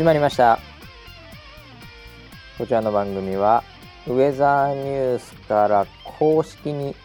[0.00, 0.58] 始まりました。
[2.56, 3.62] こちらの番組は
[4.06, 5.86] ウェザーニュースから
[6.18, 6.96] 公式に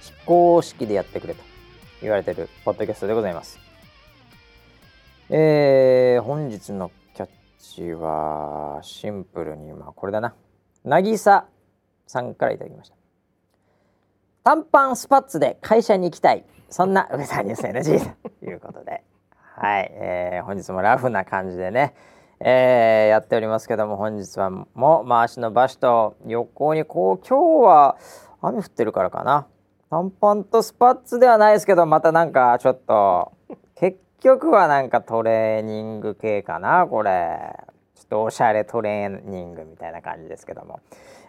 [0.00, 1.44] 非公式でやってくれと
[2.02, 3.60] 言われてるポッドキャストでございます。
[5.28, 7.28] えー、本日のキャッ
[7.60, 10.34] チはシンプルにまあこれだな。
[10.84, 11.46] 渚
[12.08, 12.96] さんからいただきました。
[14.42, 16.44] 短パンスパッツで会社に行きたい。
[16.68, 19.04] そんなウェザーニュース NG ということで。
[19.54, 21.94] はい、えー、本日もラフな感じでね
[22.42, 27.96] えー、やっておりますけども本日はも回しの場所と横にこう今日は
[28.40, 29.46] 雨降ってるからかな。
[29.90, 33.32] 短パンとスパッツではないですけどまたなんかちょっと
[33.74, 37.54] 結局はなんかトレーニング系かなこれ。
[37.94, 40.80] ちょっとおしゃれトレーニングみたいな感じですけども、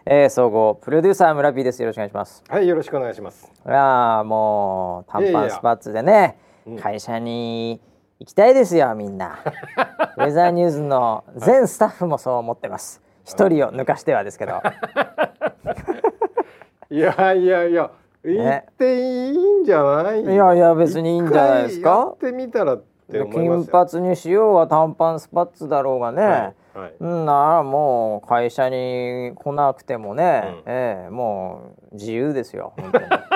[0.06, 1.82] えー、総合プロデューサー村 P です。
[1.82, 2.42] よろしくお願いします。
[2.48, 3.52] はいよろしくお願いします。
[3.66, 6.38] いやもう短パンスパッツでね
[6.80, 7.78] 会社に
[8.22, 9.40] 行きたいですよみんな。
[10.16, 13.02] ウェザーニューズの全スタッフもそう思ってます。
[13.24, 14.62] 一人を抜かしてはですけど。
[16.88, 17.90] いやいやいや
[18.22, 19.00] 行ってい
[19.34, 21.90] いんじゃない、いやいや別にいいんじゃないですか。
[21.90, 22.78] やってみたら
[23.10, 32.72] 金髪にしようが短パンスパッツだろうがね、はいはい、うんならもう会社に来なくてもね、うん、ええもう自由ですよ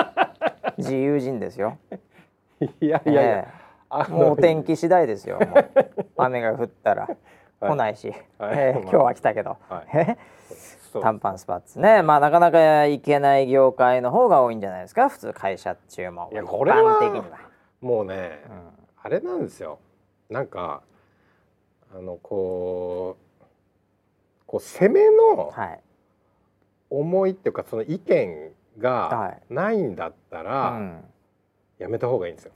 [0.79, 1.77] 自由人ですよ。
[2.61, 3.56] いやいやいや、ええ
[4.09, 5.39] もうお天気次第ですよ
[6.17, 7.07] 雨が降ったら。
[7.59, 10.17] 来ないし、はい、えー、今日は来たけど、はい、
[11.01, 12.03] 短パンスパッツね。
[12.03, 15.09] まあなかなか行けない業界の方が多いんじゃないですか？
[15.09, 16.29] 普通会社中も。
[16.31, 16.99] いやこれは
[17.81, 18.61] もうね、うん、
[19.01, 19.79] あれなんですよ。
[20.29, 20.83] なんか
[21.95, 23.43] あのこう
[24.45, 25.51] こう攻めの
[26.91, 30.79] 思いっていうかその意見がないんだったら、
[31.79, 32.51] やめた方がいいんですよ。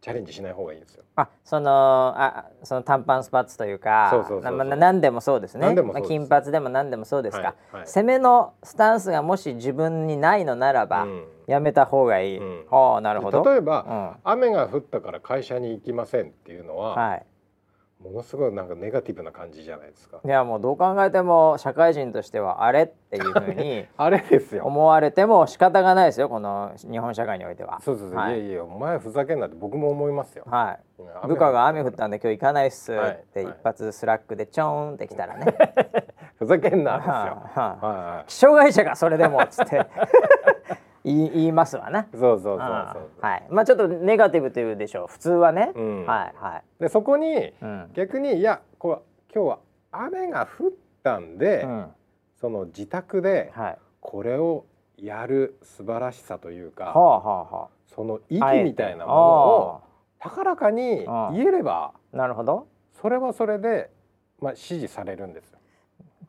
[0.00, 1.04] チャレンジしない方がいいですよ。
[1.16, 5.74] あ、そのあその短パンスパッツというか、そうそうそうそう何でもそうですね。
[5.74, 12.38] まあ、金髪でも何でもそうですか、はいはい、攻めのスタンスがもし自分にないのならば、うん、やめた方がいい。
[12.38, 13.42] うん、ああ、なるほど。
[13.44, 17.26] 例えば、うん、雨が降ったから会社に行きませんっていうのは、はい、
[18.06, 20.20] ものすごいなんかネガティブな感じじゃないですか。
[20.24, 27.80] いやもうどう考えても社会人としてはあれっていうふうに あれですよ思われても仕方がないですよこの日本社会においては。
[27.80, 30.44] そうそうそう、はい、いやいやお前ふざけんなって僕も思いますよ。
[30.48, 31.26] はい。
[31.26, 32.96] 部下が雨降ったんで今日行かないっすっ
[33.34, 35.54] て一発スラックでちょーんってきたらね。
[36.38, 37.12] ふざけんなですよ。
[37.12, 39.86] はあはあ、気象会社がそれでもっつって。
[41.06, 42.08] 言いますわな。
[42.12, 43.10] そうそうそうそう。
[43.20, 43.46] はい。
[43.48, 45.06] まあちょっとネガティブというでしょう。
[45.08, 45.72] 普通はね。
[45.76, 46.62] うん、はいはい。
[46.82, 49.58] でそこに、うん、逆にいやこう今日は
[49.92, 50.70] 雨が降っ
[51.04, 51.86] たんで、うん、
[52.40, 53.52] その自宅で
[54.00, 59.80] これをやる素晴らしさというか、はあはあ、その意義みたいなものを
[60.18, 62.66] 高らかに言えれば、なるほど。
[63.00, 63.90] それはそれで
[64.40, 65.55] まあ支持されるんですよ。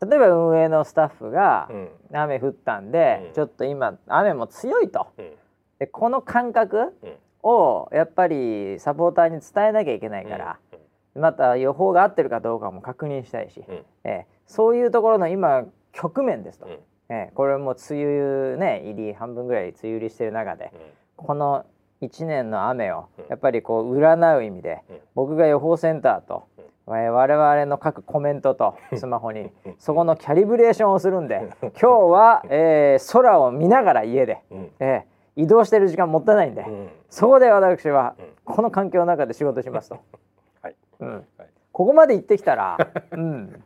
[0.05, 1.69] 例えば運営のスタッフが
[2.13, 5.31] 雨降ったんで、うん、ちょっと今雨も強いと、うん、
[5.79, 6.93] でこの感覚
[7.41, 10.59] をやっぱりサポーターに伝えなきゃいけないから、
[11.15, 13.63] うん、また予報が合ってるかどうかも確認したいし、
[14.03, 16.67] えー、そういうところの今局面ですと、
[17.09, 20.71] えー、これも梅雨ね入り半分ぐらい梅雨入りしてる中で、
[21.15, 21.65] この
[22.01, 24.83] 1年の雨をやっぱりこう占う意味で、
[25.15, 26.47] 僕が予報センターと、
[26.87, 34.41] 我々の書くコメントと スマホにそこのキャリブレーションをするんで 今日は、えー、空を見ながら家で、
[34.79, 36.65] えー、移動してる時間もったいないんで、
[37.09, 38.15] そこで私は
[38.45, 39.99] この環境の中で仕事しますと。
[40.63, 40.75] はい。
[41.01, 41.25] うん。
[41.73, 42.77] ここまで行ってきたら、
[43.11, 43.63] うん、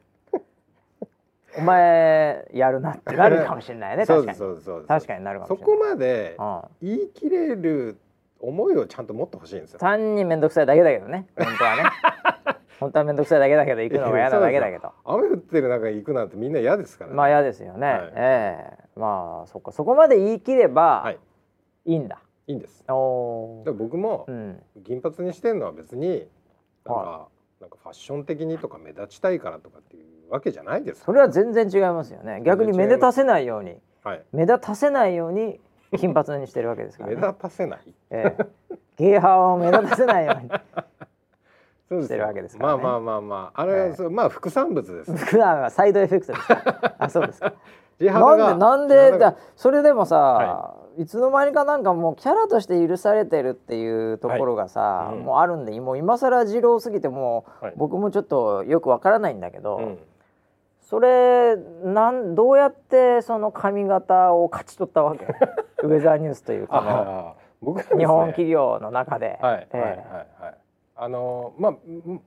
[1.58, 4.40] お前やるなってなるかもしれないね確かに。
[4.88, 5.78] 確かになるかもしれない。
[5.78, 6.36] そこまで
[6.82, 7.98] 言い切れる
[8.40, 9.80] 思いをちゃんと持ってほしいんですよ。
[9.80, 11.84] 単に面倒くさいだけだけどね本当はね
[12.82, 14.92] 本当は面倒くさいだけだけど行くのが嫌なだけだけど。
[15.06, 18.84] 雨降ってる中に行くなんてみんな嫌ですから、ね、まあ嫌ですよね、はい、ええ。
[18.98, 19.72] ー、まあそっか。
[19.72, 21.20] そこまで言い切れば、はい、
[21.86, 22.20] いいんだ。
[22.48, 22.84] いいんです。
[22.90, 24.26] お僕も
[24.78, 27.28] 銀髪にしてんのは別になんか、は
[27.60, 32.42] い、なんかファッション的にとか目立ちたいからとかっていうわけじゃないですそれは全然違いますよね。
[32.44, 35.60] 逆に目立たせないように、はい、目立たせないように
[36.00, 38.42] 金髪にしてるわけですから、ね、 目立たせない、ええ。
[38.42, 40.50] ー、ゲーハーを目立たせないように
[42.02, 43.62] してるわけですから、ね、まあまあまあまあ。
[43.62, 46.48] あれは、えー、まあ副産物です、普段はサイドエフェクトです。
[46.48, 47.54] か あそうですか。
[48.00, 55.18] なんでなんでだそれでもさ、はい、いつの間にかなんかもうキャラとして許されてるっていうところがさ、はい。
[55.18, 60.00] うん、もうあるんでもう今更二郎すぎてもう、はい、僕もちょっとよくわからないんだけど、うん、
[60.82, 65.26] それなんどうやってその髪型を勝ち取ったわけ？
[65.84, 67.36] ウェザーニュースというか
[67.98, 69.38] 日本企業の中で。
[69.42, 69.98] はい、えー、はいはい。
[70.40, 70.61] はい
[71.04, 71.74] あのまあ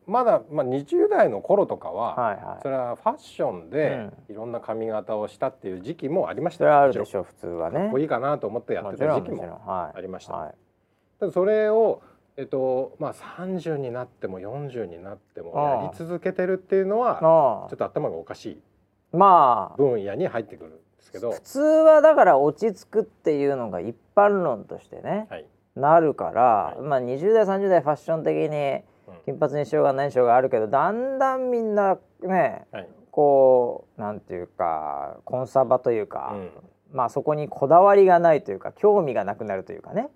[0.09, 7.79] まだまあ20代の頃とかは、はいはい、それはファッションでいろんな髪型をしたっていう時期もありました、うん、それはあるでしょう普通はね。
[7.79, 10.55] かっこいいかなと思ってやってた時期もありました、はい、
[11.21, 12.03] ただそれを
[12.37, 17.21] えっとまあ30になっても40になってもやり続けてるっていうのは
[17.71, 18.63] ちょっと頭がおかしい。
[19.17, 19.77] まあ。
[19.77, 21.31] 分野に入ってくるんですけど。
[21.31, 28.83] 普通はだから落ち着くっていうのが一般論としてね、はい、なるから、はい、まあ20代30代ファッション的に
[29.25, 36.51] 金髪にしようが何しようがあるけどだんだんみんなね、はい、こうなんていうかコンサバというか、うん、
[36.93, 40.09] まあそこにこだわりがないというか興味がなくなるというかね。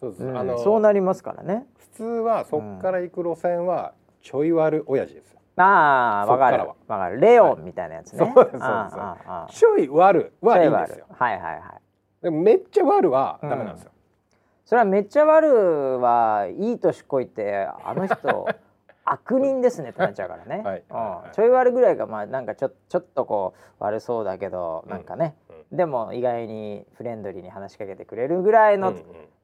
[0.00, 0.30] そうです、う。
[0.30, 1.66] ん、あのそうなりますからね。
[1.78, 6.66] 普通はそこから行く路線はちょい悪親父ですよ、ああわかる。
[6.66, 7.20] わかる。
[7.20, 8.84] レオンみたいなやつね、そうですそう
[9.48, 9.58] です。
[9.58, 11.06] ちょい悪はいいんですよ。
[11.10, 11.62] はいはいはい。
[12.22, 13.90] でもめっちゃ悪はダメなんですよ、
[14.64, 18.48] それはめっちゃ悪はいい年こいてあの人
[19.04, 20.82] 悪人ですねってなっちゃうからね、はい。
[21.26, 25.56] うん、ちょい悪ぐらいがまあなんかちょちょっとこう悪そうだけどなんかね、うん。
[25.56, 28.94] うん、でも意外にフレンドリーに話しかけてくれるぐらいの、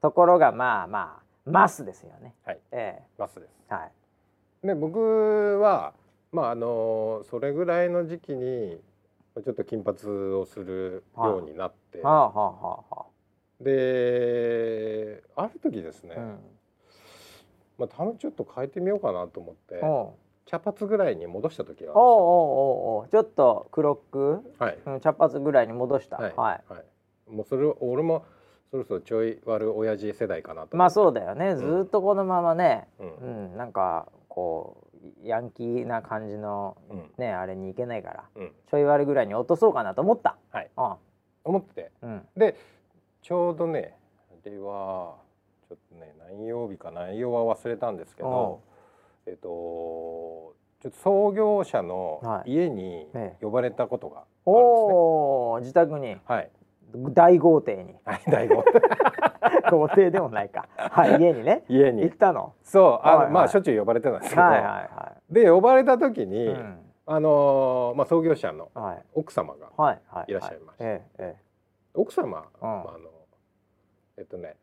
[0.00, 2.34] ところがまあまあマスですよね。
[2.46, 3.52] はい、えー、マスです。
[3.68, 3.84] は
[4.64, 4.66] い。
[4.66, 5.92] で僕は
[6.32, 8.80] まああのそれぐらいの時期に
[9.44, 13.06] ちょっと金髪をするようになって、はあはあはあ、
[13.60, 16.38] である時ですね、うん、
[17.78, 19.80] まあたまにちょっと変えてみようかなと思って。
[20.46, 21.94] 茶髪ぐらいに戻した時があるんですよ。
[21.94, 26.16] おうおうおうちょっと黒く、はい、うん、茶髪ぐらいに戻した。
[26.16, 26.32] はい。
[26.36, 26.72] はい。
[26.72, 28.24] はい、もうそれ俺も
[28.72, 34.88] そろそろちょい悪親父世代かなとまあそうだよね、ずっとこのままね、うん、うん、なんかこ
[35.22, 36.76] うヤンキーな感じの
[37.16, 40.36] ね、うん、あれにいけないから、うん、ちょい悪ぐらいに落とそうかなと思った。
[40.50, 40.70] はい。
[40.76, 40.94] うん、
[41.44, 42.56] 思って、うん、で
[43.22, 43.96] ちょうどね
[44.44, 45.16] では
[45.68, 48.60] ちょっとね何曜日か内容は忘れたんですけど、
[49.26, 49.48] えっと
[50.82, 53.06] ちょっと創業者の家に
[53.42, 54.48] 呼ばれたことがあるんですね。
[54.48, 56.16] はい、お自宅に。
[56.24, 56.50] はい。
[57.12, 57.94] 大豪邸に。
[58.04, 58.80] はい、大豪邸。
[59.70, 60.68] 豪邸でもないか。
[60.76, 61.64] はい、家にね。
[61.68, 62.54] 家に行ったの。
[62.62, 64.42] そう、あの、はいはい、まあ、しょっちゅう呼ばれてたんですけど。
[64.42, 65.34] はいはいはい。
[65.34, 68.70] で、呼ばれた時に、うん、あのー、まあ、創業者の
[69.14, 70.84] 奥様がいらっしゃいました。
[70.84, 71.36] はいはいはい、
[71.94, 73.10] 奥様、うん、まあ、あの。
[74.16, 74.56] えっとね。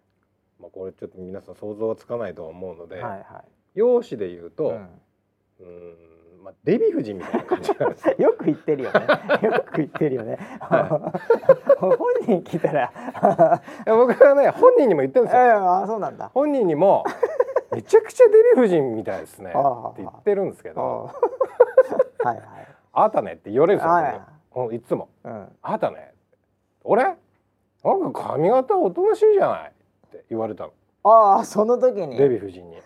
[0.60, 2.96] まあ、これちょっと皆さん想像はつかないと思うので。
[2.96, 3.24] はいはい、
[3.76, 4.70] 容姿で言うと。
[4.70, 5.02] うん。
[5.60, 8.34] うんまあ、デヴィ夫人みたいな感じなんですよ。
[8.40, 9.00] く言ってるよね。
[9.44, 13.62] よく言ってるよね、はい、本人聞いたら。
[13.86, 16.32] 僕はね本人にも言ってるんですよ、あそうなんだ。
[16.34, 17.04] 本人にも
[17.72, 19.50] めちゃくちゃデヴィ夫人みたいですね。
[19.50, 21.10] って言ってるんですけど
[22.24, 22.46] はいはい。
[22.94, 26.14] あなたねって言われるんですよ、いつも、うん、あなたね
[26.88, 27.04] 俺？
[27.84, 29.72] なんか髪型おとなしいじゃない
[30.07, 30.74] って言われたの。
[31.04, 32.18] ああその時に。
[32.18, 32.78] デヴィ夫人に。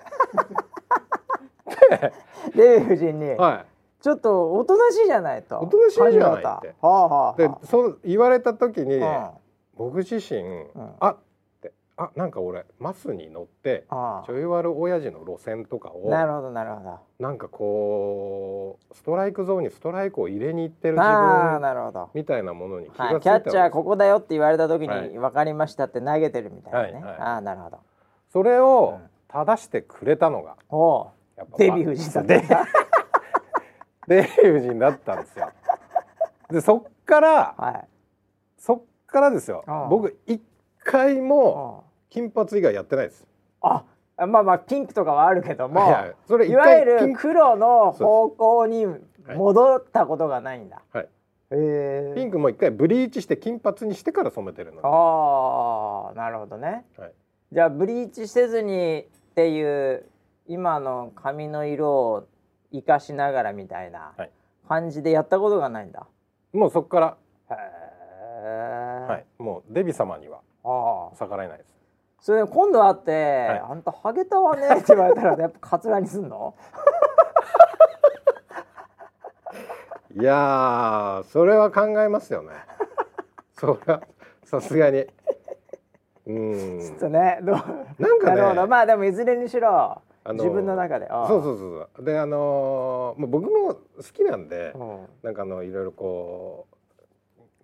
[2.56, 3.66] デヴィ夫人に、は
[4.00, 5.60] い、ちょっとおとなしいじゃないと。
[5.60, 9.00] おとなしいじゃないって、はあはあ、でそう言われた時に、
[9.76, 11.31] 僕自身、うん、あって
[12.02, 13.86] あなんか俺マスに乗って
[14.26, 17.00] ちょい悪親父の路線とかをなるほどなるほど。
[17.20, 22.10] なんかこうストライクゾーンにストライクを入れに行ってる自分なるほど。
[22.16, 27.80] みたいなものに気がついた、はい、キャッチャーここだよって言われた時に、はい、分かりましたって投げてるみたいなね、はいはい、ああなるほど。
[28.34, 31.08] それを正してくれたのが、う。
[31.08, 31.22] ん
[31.60, 32.68] デヴィ夫人だった。
[34.08, 35.50] デヴィ夫人だったんですよ。
[36.50, 37.88] でそっから、はい、
[38.58, 39.64] そっからですよ。
[39.90, 40.42] 僕一
[40.84, 43.26] 回も金髪以外やってないです。
[43.62, 43.84] あ、
[44.18, 48.86] まあまあピンクとかはあるけども、いやそれいわゆる黒の方向に
[49.36, 50.82] 戻ったことがないんだ。
[50.94, 51.10] はい。
[51.54, 57.12] えー、ピンクも一回ブリーチして金髪にしてから染めてるのああなるほどね、はい、
[57.52, 60.06] じゃあブリーチせずにっていう
[60.48, 62.28] 今の髪の色を
[62.72, 64.14] 生かしながらみたいな
[64.70, 66.08] 感じでやったことがないんだ、
[66.54, 67.18] もうそこから。
[67.50, 67.54] へ
[68.44, 70.40] え、はい、もうデビ様には
[71.20, 71.76] 逆らえないです
[72.22, 76.56] それ今度会って、はい、あんたハゲたわねって言われたらやっぱカツラにすんの？
[80.14, 82.52] いやそれは考えますよね。
[83.58, 84.02] それは
[84.44, 85.08] さすがに。
[86.28, 86.80] うん。
[86.80, 87.56] ちょっとねどう？
[87.98, 88.36] なんかね。
[88.36, 88.68] なるほど。
[88.68, 90.02] まあでもいずれにしろ
[90.34, 91.08] 自分の中で。
[91.08, 96.68] そうそうそうであのー、僕も好きなんで、うん、なんかあのいろいろこ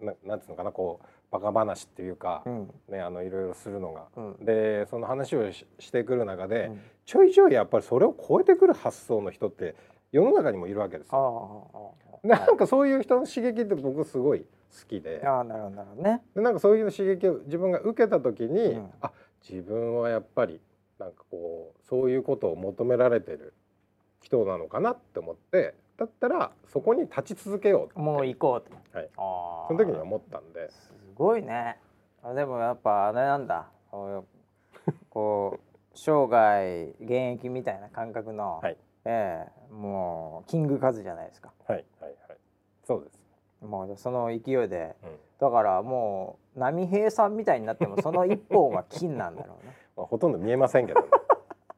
[0.01, 9.75] うななんつうのかなこうバカ話っていうか、うん、ねあのいろいろするのが、うん、でその話をししてくる中で、うん、ちょいちょいやっぱりそれを超えてくる発想の人って
[10.11, 11.93] 世の中にもいるわけですよ。
[12.23, 14.45] なんかそういう人の刺激って僕すごい好
[14.87, 15.21] きで。
[15.25, 16.23] あなるほどね。
[16.33, 19.11] でなんかそういう刺激を自分が受けた時に、うん、あ
[19.47, 20.61] 自分はやっぱり
[20.97, 23.53] なんかこうそういうことを求められてる
[24.21, 30.69] 人なのかなって思ってだったらそこに立ち続けようもう行こうと、はい、その時に思ったんで。
[30.69, 31.77] すごいね。
[32.35, 33.67] でもやっぱあれなんだ。
[35.09, 41.51] こう生涯現役みたいな感覚の、はい、ええー、もうキングカズじゃないですか。
[41.67, 42.37] はいはいはい。
[42.85, 43.27] そうです。
[43.65, 45.09] もうその勢いで、うん、
[45.39, 49.75] だからもう波平さんみたいになってもその一本は金なんだろうね。
[49.97, 51.07] まあ、ほとんど見えませんけど、ね、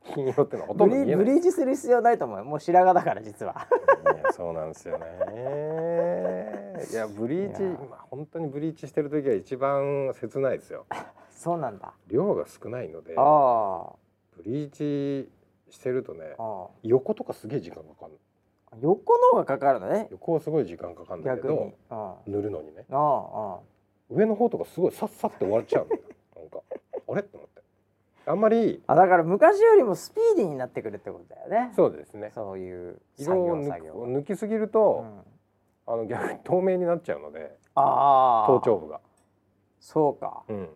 [0.14, 1.16] 金色ってのはほとんど見えない。
[1.16, 3.68] ブリーチする必要ないと思うもう白髪だから実は。
[4.14, 5.08] いやそうなんですよね
[6.92, 10.86] いやブリーチまあ本当にブリーチしてる時は一番切ないですよ。
[11.30, 11.94] そうなんだ。
[12.08, 13.94] 量が少ないのであ
[14.36, 15.32] ブリーチ
[15.70, 16.36] してるとね
[16.84, 18.20] 横とかすげえ時間かかる
[18.82, 20.08] 横の方がかかるのね。
[20.12, 21.74] 横はすごい時間かかるんだけど
[22.28, 22.86] 塗るのにね。
[24.10, 25.90] 上の方とかすごいさっさって終わっちゃうの
[26.42, 26.62] なんか
[27.08, 27.22] あれ？
[27.22, 27.62] って思って。
[28.26, 31.72] あんまりあだから昔よりもスピーディーになってくるってことだよね。
[31.76, 32.32] そうですね。
[32.34, 35.24] そういう色を抜きすぎると、うん、
[35.90, 39.02] あの逆に透明になっちゃうので頭頂部が。
[39.80, 40.70] そうか、うん、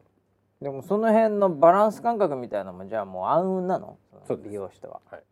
[0.62, 3.98] でもその辺のバランス感覚みたいなのもじゃあもう暗雲なの？
[4.28, 5.24] そう美容師とは、はい、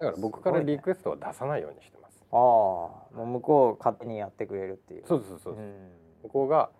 [0.00, 5.04] だから僕からリクエストは出さないようにしてます、ね、ああもう向こう勝手にやってくれるっていう。
[5.06, 5.56] そうそうそう、う。
[5.60, 5.90] ん、
[6.22, 6.70] 向こうが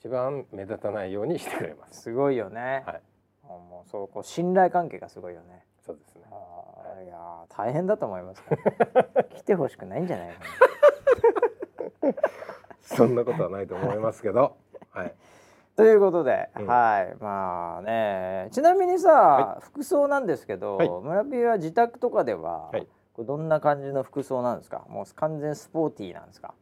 [0.00, 2.02] 一番目立たないようにしてくれます。
[2.02, 2.82] すごいよね。
[2.86, 3.02] はい。
[3.44, 5.64] もうそうこう信頼関係がすごいよね。
[5.84, 6.22] そうですね。
[6.30, 7.16] あ、い、や
[7.48, 8.42] 大変だと思います
[9.36, 11.47] 来てほしくないんじゃないかな
[12.80, 14.56] そんなことはないと思いますけど。
[14.90, 15.14] はい。
[15.76, 17.16] ということで、うん、はい。
[17.20, 18.48] まあね。
[18.50, 22.86] ちなみにさ、はい、服装なんですけど、はい、村ピーは自宅とかでは、はい、
[23.18, 24.84] どんな感じの服装なんですか？
[24.88, 26.54] もう完全スポーティーなんですか？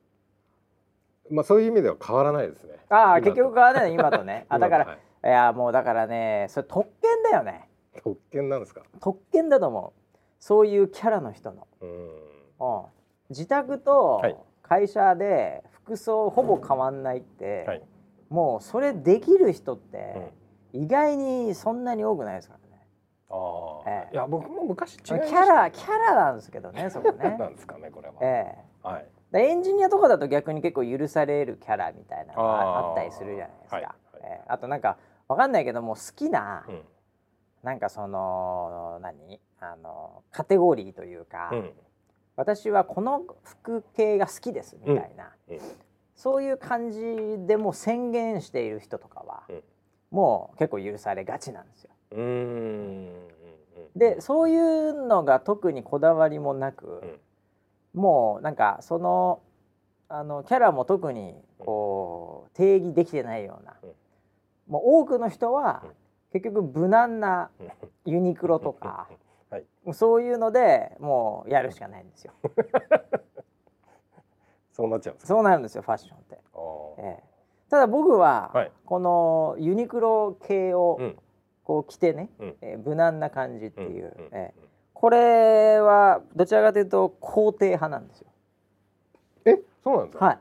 [1.31, 2.75] まあそういう意味では変わらないですね。
[2.89, 4.47] ああ結局変わらない今とね。
[4.51, 7.69] あだから、い、やもうだからねそれ特権だよね。
[8.03, 8.83] 特権なんですか？
[9.01, 10.19] 特権だと思う。
[10.39, 11.67] そういうキャラの人の。
[11.81, 12.85] うん。
[13.31, 14.23] 自宅と
[14.69, 17.83] 会社で服装ほぼ変わんないって、はい。
[18.29, 20.33] もうそれできる人って
[20.73, 22.83] 意外にそんなに多くないですからね。
[23.31, 27.37] ああ、ええ、いや僕も昔キャラキャラなんですけどねそこね。
[27.39, 28.15] なんですかねこれは。
[28.21, 28.87] ええ。
[28.87, 29.07] はい。
[29.35, 33.77] エンジニアとかだと逆に結構許されるキャラみたいなのがあったりするじゃないですか。
[33.77, 34.97] あ,、はいはい、えー、あとなんか
[35.29, 36.85] わかんないけども好きな、うん、
[37.63, 39.41] なんかその何？
[39.59, 41.73] あのカテゴリーというか、うん、
[42.37, 45.59] 私はこの服系が好きですみたいな、うん、
[46.15, 47.01] そういう感じ
[47.47, 49.63] でも宣言している人とかは、うん、
[50.11, 51.91] もう結構許されがちなんですよ。
[53.97, 57.01] でそういうのが特にこだわりもなく、
[57.95, 59.41] うん、もうなんかその
[60.09, 63.93] あのキャラも特にこう定義できてないような、うん、
[64.69, 65.83] もう多くの人は
[66.33, 67.51] 結局無難な
[68.05, 69.17] ユニクロとか、はい、
[69.93, 72.33] そういうのでもうやるしかないんですよ。
[74.73, 76.39] そうなっちゃうんそうなるんですよファッションって。
[76.99, 77.23] ええ、
[77.71, 80.99] ただ僕は、はい、このユニクロ系を
[81.65, 84.61] こう着てね、うん、えー、無難な感じっていう、うん、えー、
[84.93, 88.29] これはどちらかというと肯定派なんですよ。
[89.47, 89.61] え？
[89.83, 90.39] そうなんですかはい。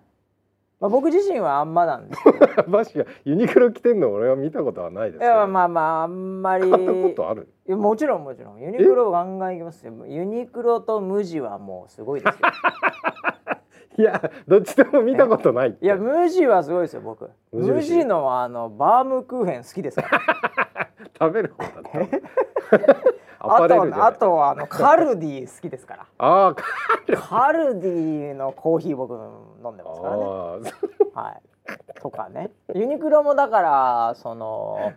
[0.81, 2.21] まあ、僕自身はあんまなんです
[2.67, 3.05] マジか。
[3.23, 6.69] ユニクロ着てんの俺は見たことはないですいやまあまああんまり。
[6.69, 7.47] 買ったことある？
[7.67, 8.59] もちろんもちろん。
[8.59, 9.93] ユニクロガンガン行きますよ。
[10.05, 12.49] ユニクロと無地はもうすごいですよ。
[13.97, 17.29] いやどっちでも見たことないいや無地はすごいですよ僕。
[17.51, 20.89] 無地のあのバームクーヘン好きですから。
[21.17, 21.99] 食べる方だった
[23.39, 26.05] あとあとあのカルディ好きですから。
[26.17, 26.55] ああ
[27.15, 28.15] カルディ。
[28.35, 30.71] のコーヒー僕飲んでますからね。
[31.13, 32.01] はい。
[32.01, 32.51] とかね。
[32.73, 34.93] ユニクロもだからその、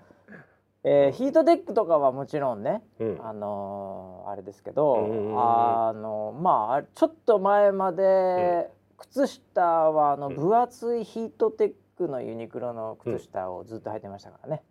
[0.84, 4.96] えー、ヒートテックとかはもちろんね、うん、あのー、あれですけど、
[5.36, 14.62] あのまあちょっと前まで、靴下はあの分厚いヒートテックのユニクロの靴下をずっと履いてましたからね。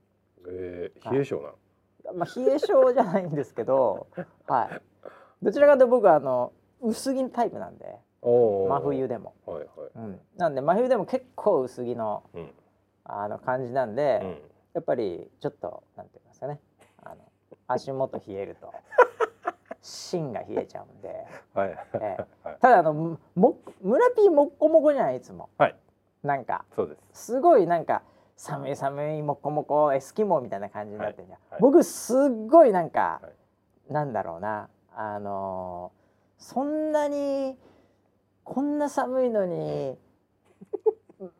[0.43, 1.53] うん、えー、冷え性な、はい
[2.15, 4.07] まあ、冷え性じゃないんですけど、
[4.47, 4.81] はい。
[5.41, 9.33] どちらかというと僕はあの薄着タイプなんで、真冬でも。
[9.45, 9.67] はいはい。
[9.95, 10.21] うん。
[10.37, 12.51] なんで真冬でも結構薄着の、うん、
[13.03, 14.37] あの感じなんで、うん、
[14.73, 16.59] やっぱりちょっとなんて言いますかね、
[17.03, 17.17] あの
[17.67, 18.73] 足元冷えると。
[19.81, 21.77] 芯が冷えちゃうんで、はい。
[21.93, 23.17] えー、ただあのも
[23.81, 25.75] 村ピーもっこもこじゃないいつも、はい、
[26.23, 27.25] なんかそうです。
[27.31, 28.03] すごいなんか
[28.35, 31.51] 寒い寒いもこもこエスキモーみたいな感じになってるじゃん、はい。
[31.51, 33.29] はい、僕すっごいなんか、は
[33.89, 34.69] い、なんだろうな。
[34.93, 37.57] あのー、そんなに
[38.43, 39.97] こんな寒いのに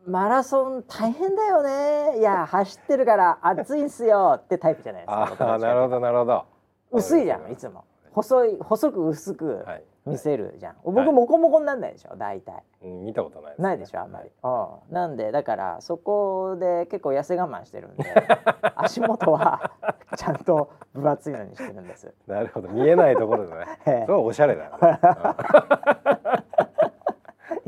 [0.05, 2.19] マラソン大変だよね。
[2.19, 5.53] いや走ってるから暑いんすよってタイプじゃないですか。
[5.53, 6.46] あなるほどなるほど。
[6.91, 7.84] 薄いじゃんいつも。
[8.17, 9.63] 細い細く薄く
[10.07, 14.96] 見せるじゃん、はい、僕モコモコになんないでしょ大体、見たことない、ね、ないでしょあんまり、はい、うん。
[14.96, 18.05] なんでだからそこで結構痩せ我慢してるんで
[18.75, 19.72] 足元は
[20.15, 22.12] ちゃんと分厚いのにしてるんです。
[22.25, 22.69] なるほど。
[22.69, 23.65] 見えないところでね。
[24.07, 25.00] それおしゃれだよね。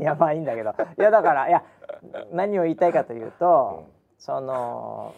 [0.00, 0.70] いやまあいいんだけど。
[0.70, 1.62] いやだからいや
[2.32, 5.14] 何を言いたいかというと、うん、その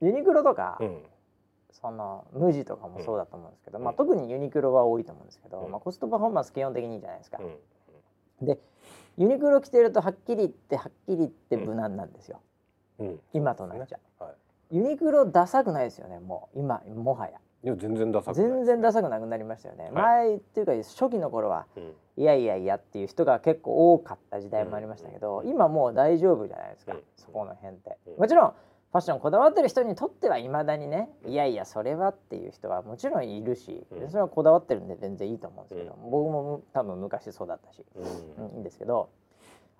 [0.00, 1.02] ユニクロとか、うん。
[1.80, 7.38] その無地とかもそうだと思うんですけど、うん、まあ、特にユニクロは多いと思うんですけど、うん、まあ、コストパフォーマンス基本的にいいじゃないですか。
[8.40, 8.58] うん、で
[9.18, 12.40] ユニクロ着てるとはっきり言ってはっきり言って無難なんですよ、
[13.34, 14.30] 今となっちゃう、は
[14.70, 16.58] い、ユニクロダサくないですよねもう。
[16.58, 17.38] 今もはや。
[17.66, 21.66] いや全然ダサく全然ダサくなくなりましたよね、はい、前っていうか初期の頃は、
[22.16, 38.46] いやいやいやっていう人が結構多かった時代もありましたけど、今もう大丈夫じゃないですか、そこの辺って、もちろんファッションこだわってる人にとってはいまだにねいやいやそれはっていう人はもちろんいるし、それはこだわってるんで全然いいと思うんですけど、僕も多分昔そうだったし、うん。
[38.54, 39.08] いいんですけど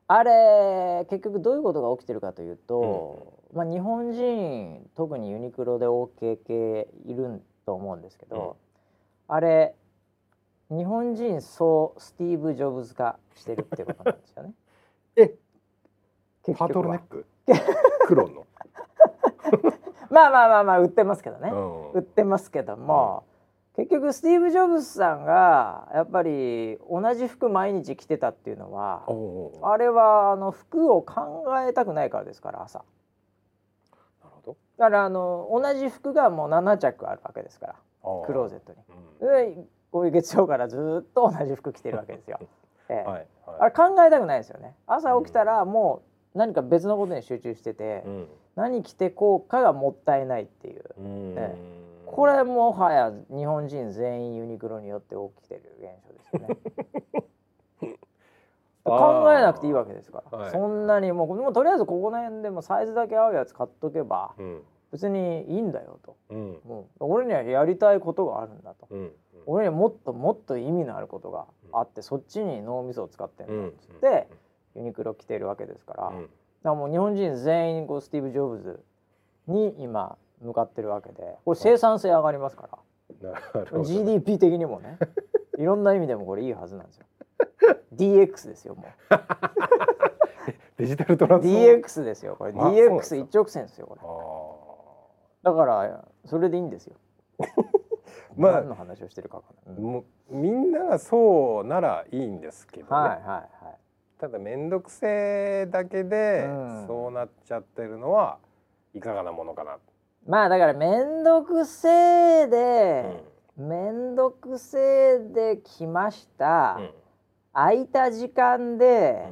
[0.09, 8.56] あれ結局どういうことが起きてるかというと、まあ、日本人特にユニクロで OK 系いると思うんですけど、
[9.28, 9.75] あれ
[10.70, 14.52] 日本人そうスティーブ・ジョブズ化してるってことなんですよね。
[15.16, 15.35] え
[16.44, 17.26] 結パートルネック？
[18.06, 18.46] 黒の？
[20.08, 21.50] まあまあまあまあ売ってますけどね、
[21.94, 23.25] 売ってますけども、
[23.75, 29.04] 結局スティーブ・ジョブズさんがやっぱり同じ服毎日着てたっていうのは
[29.62, 32.85] あれはあの服を考えたくないからですから朝。
[34.46, 37.74] なるほどだからあの同じ服がもう7着あるわけですから
[38.26, 39.54] クローゼットに。
[39.54, 42.38] でこういう月曜からずっと同じ服着てるわけですよ。
[42.88, 42.96] ええ。
[42.96, 43.04] はい。
[43.04, 43.26] はい、
[43.61, 44.74] あれ考えたくないですよね。
[44.87, 46.02] 朝起きたらも
[46.35, 50.85] う何か別のことに集中してて、うん、何着てこうかがもったいないっていう、
[51.35, 51.56] ね、
[52.04, 57.98] これもはや日本人全員ユニクロによって起きてる現象ですよね。
[58.90, 69.11] 考えなくていいわけですから、はい、そんなにもうもうとりあえずここの辺でもサイズだけ合うやつ買っとけば、うん、別にいいんだよと、うん、もう俺にはやりたいことがあるんだと、うん、
[69.46, 74.29] 俺にはもっともっと意味のあることがあって、そっちに脳みそを使ってんだっつって、
[74.75, 76.03] ユニクロ着てるわけですから。
[76.05, 76.18] だか
[76.62, 78.83] らもう日本人全員こうスティーブ・ジョブズ
[79.46, 82.79] に今向かってるわけでこれ生産性上がりますから。
[83.85, 84.99] GDP 的にもね。
[85.59, 87.07] いろんな意味でもこれいいはずなんですよ
[87.94, 88.87] DX ですよもう。
[90.79, 92.53] デジタルトランス DX ですよこれ。
[92.53, 93.94] DX 一直線ですよこ
[95.44, 95.51] れ。
[95.51, 96.96] だからそれでいいんですよ。
[98.37, 103.79] まあ、何の話をしてるかかうん、もみんながそうならいいんですけどね、はいはいはい、
[104.18, 106.46] ただ面倒くせえだけで、
[106.87, 108.38] そうなっちゃってるのは
[108.92, 109.79] いかがなものかな。
[110.27, 111.88] まあだから面倒くせ
[112.42, 113.25] えで、
[113.57, 116.90] 面倒くせえで来ました、うん、
[117.57, 119.29] 空いた時間で、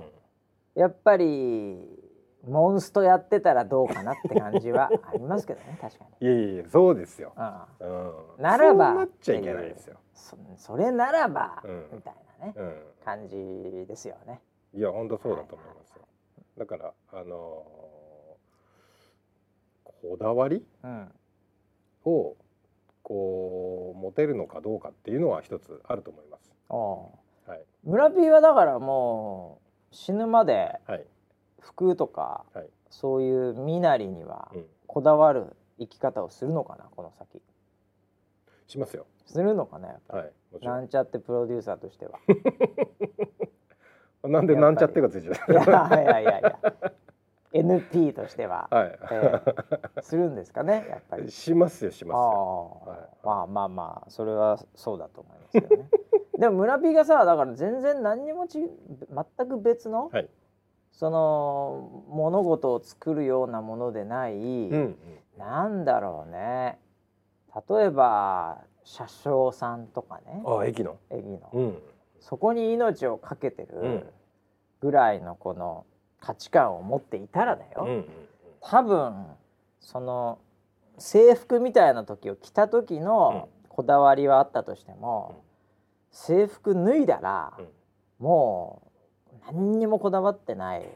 [0.75, 1.77] うん、やっぱり
[2.47, 6.27] モンストやってたらどうかなって感じはありますけどね 確かに。
[6.27, 7.35] いやいやそうですよ。
[7.37, 9.99] うん、ならばなっちゃいけないですよ。
[10.15, 12.55] そそれならば、みたいなね、
[13.05, 13.37] 感じ
[13.87, 14.41] ですよね。
[14.73, 16.03] いや本当そうだと思いますよ。
[16.57, 21.13] だからあのー、こだわり、うん、
[22.07, 22.37] を
[23.03, 26.53] こう持てるのかどうかっていうのは一つあると思います。
[26.69, 27.24] はい、
[27.85, 29.61] 村 P はだからも
[29.93, 30.81] う死ぬまで
[31.61, 34.51] 服とか、はい、そういう身なりには
[34.87, 37.43] こだわる生き方をするのかなこの先。
[38.67, 39.07] しますよ。
[39.27, 40.23] するのかなやっぱり。
[40.23, 42.19] はい、なんちゃってプロデューサーとしては。
[44.29, 45.53] なんでなんちゃってがついちゃう。
[45.53, 46.59] いやいやいやいや。
[47.53, 51.31] NP としては、はい、えー、するんですかねやっぱり。
[51.31, 52.83] しますよしますよ。
[52.87, 55.89] はい、まあまあまあそれはそうだと思いますけどね。
[56.39, 60.29] でも村 P がさだから全然何にもち全く別の、はい、
[60.93, 64.97] その物事を作るようなものでない、うんうん、
[65.39, 66.79] なんだろうね。
[67.69, 70.43] 例えば車掌さんとかね。
[70.45, 70.99] あ駅の？
[71.11, 71.79] 駅の、うん、
[72.21, 74.13] そこに命を懸けてる
[74.81, 75.87] ぐらいのこの
[76.21, 78.05] 価値観を持っていたらだよ、
[78.61, 79.27] 多分
[79.79, 80.39] その
[80.99, 85.44] 制服みたいな時を着た時のこだわりはあったとしても、
[86.15, 87.59] 制服脱いだら、
[88.21, 88.83] も
[89.33, 90.89] う何にもこだわってない。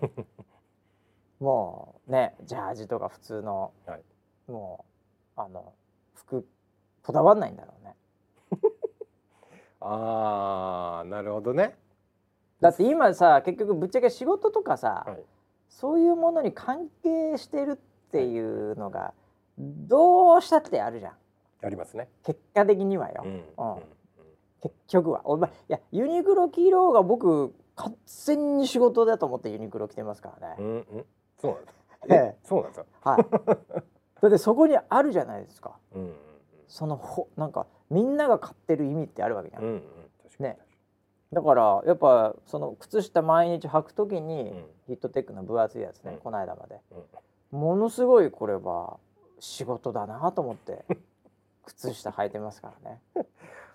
[1.40, 4.02] もうねジャージとか普通の、はい、
[4.50, 4.84] も
[5.36, 5.72] うあの
[6.14, 6.48] 服
[7.02, 7.96] こだわんないんだろうね。
[9.80, 11.76] あーなるほどね。
[12.60, 15.24] だって今さ結局ぶっちゃけ仕事とかさ、はい、
[15.68, 17.76] そういうものに関係してるっ
[18.10, 19.14] ていうのが
[19.58, 21.12] どうしたってあるじゃん。
[21.62, 22.08] ありますね。
[22.22, 23.82] 結果的にはよ、うん、うん、
[24.62, 25.22] 結局は。
[25.24, 31.06] お前いやユニクロ着ろうが僕完全に仕事だと思ってユニクロ着てますからね、うんうん、
[31.40, 31.78] そうなんです。
[32.10, 32.86] ええ、そうなんですよ。
[33.02, 33.26] はい。
[34.20, 36.14] だってそこにあるじゃないですか、うん
[36.68, 39.82] そのほなんかみんなが買ってる意味ってあるわけじゃん、うんうん、
[40.38, 40.58] ね。
[41.32, 46.80] だからやっぱその靴下毎日履くときに、うん、ヒットテックの分厚いやつね、うん、この間まで、
[47.52, 48.98] うん、ものすごいこれは
[49.40, 50.84] 仕事だなと思って
[51.64, 53.00] 靴下履いてますからね。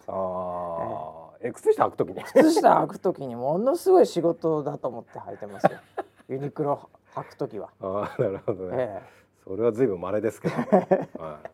[0.08, 2.24] ああ、え靴下履くときに？
[2.24, 5.80] 靴下履くときにものすごい仕事だと思って履いてますよ。
[6.30, 7.70] ユニクロ履くときは。
[7.82, 8.76] ああ、なるほどね。
[8.78, 9.10] ええ、
[9.44, 10.56] それはずいぶん稀ですけど。
[11.22, 11.50] はい、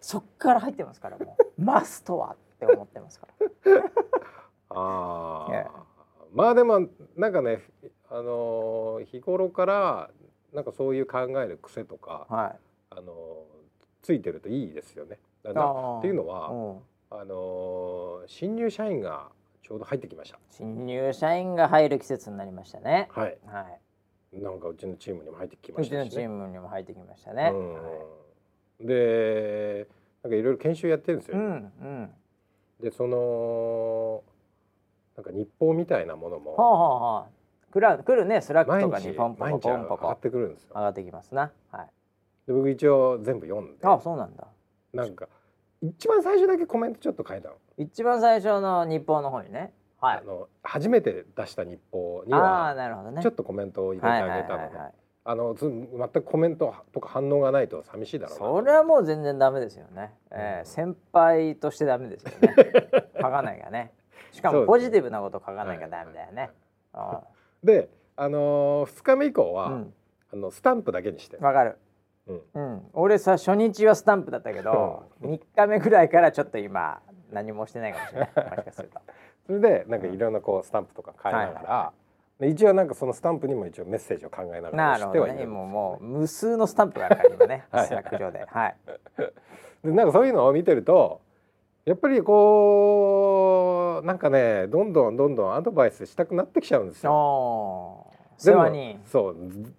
[0.00, 3.82] そっから入ってますからもうマストはって思ってますから。
[4.70, 5.70] ああ、ええ、
[6.32, 7.62] まあでもなんかね、
[8.08, 10.10] あのー、日頃から
[10.52, 12.58] なんかそういう考える癖とか、はい、
[12.90, 13.44] あのー、
[14.02, 15.18] ついてるといいですよね。
[15.42, 19.28] だっていうのは、うん、あのー、新入社員が
[19.62, 20.38] ちょうど入ってきました。
[20.50, 23.08] 新入社員が入る季節になりましたね。
[23.10, 23.38] はい。
[23.46, 23.66] は
[24.32, 24.40] い。
[24.40, 27.52] なんかうちのチームにも入ってきました、ね、うちのチームにも入ってきましたね。
[28.80, 29.86] うん、で、
[30.22, 31.38] なんかいろいろ研修やってるんですよ。
[31.38, 32.10] うん、うん、
[32.80, 34.22] で、その
[35.16, 36.54] なんか日報みたいなものも。
[36.56, 37.26] はあはあはあ。
[37.72, 40.68] 来る来るねスラックとかにポンポンポンポン上がってくるんですよ。
[40.74, 41.52] 上がってきますな。
[41.70, 41.86] はい。
[42.46, 43.86] で僕一応全部読んで。
[43.86, 44.46] あそうなんだ。
[44.92, 45.28] なんか
[45.82, 47.54] 一番最初だけコメントちょっと書いたの。
[47.78, 49.72] 一番最初の日報の方にね。
[50.00, 50.18] はい。
[50.18, 53.22] あの初めて出した日報にはあなるほどね。
[53.22, 54.92] ちょっとコメントを入れてあげたの。
[55.28, 62.54] あのず全くコメントとか反応がないと寂しいだろうそれはもう全然ダメですよね、えー、先輩としてダメですよね。
[63.20, 63.92] 書かないがね。
[64.30, 66.50] しかもポジティブなこと書かないがダメだよね、
[66.92, 67.24] は
[67.64, 69.94] い、であのー、2日目以降は、うん、
[70.32, 71.38] あのスタンプだけにして。
[71.38, 71.78] わかる
[72.26, 77.00] うん、うん、俺さ初日はスタンプだったけど3日目ぐらいからちょっと今
[77.32, 78.30] 何もしてないかもしれない。
[78.50, 79.00] もしかすると。
[79.46, 81.92] それでなんかいろんなこうスタンプとか変えながら、は
[82.46, 87.64] い、一応なんかそのスタンプにも一応メッセージを考えながらしてはいるね、もうもう無数のスタンプがあるから今ね。
[87.86, 88.44] スラック上で。
[88.46, 88.76] はい。
[89.84, 91.20] でなんかそういうのを見てると
[91.84, 98.05] やっぱりこうなんかねどんどんどんどんアドバイスしたくなってきちゃうんですよ。
[98.36, 99.36] 世話にそう、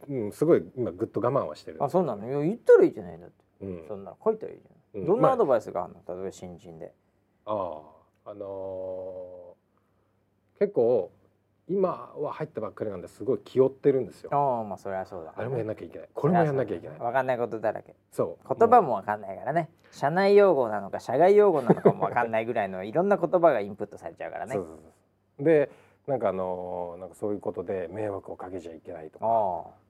[0.09, 2.41] うん、すごい今ぐっと我慢はしてるあそうなの？
[2.41, 6.93] 言ったらいいじゃないだって、うん、そんな書いたらいいじゃん、うん、どんなアドバイスがあるの、まあ、例えば新人で
[7.45, 7.81] あ
[8.25, 11.11] ああのー、結構
[11.69, 14.29] 今は入ったばっかりなんですごい気負ってるんですよ。
[14.33, 16.09] ああまあそれはそうだ、あれもやんなきゃいけない。
[16.13, 16.99] これもやんなきゃいけない。
[16.99, 17.93] わかんないことだらけ。
[18.09, 19.69] そう言葉もわかんないからね。
[19.91, 24.53] 社内用語なのか社外用語なのかもわかんないぐらいのいろんな言葉がインプットされちゃうからね。
[24.53, 25.69] そうそうそうで
[26.07, 29.25] なんかあのー、なんかそういうことで迷惑をかけちゃいけないとか、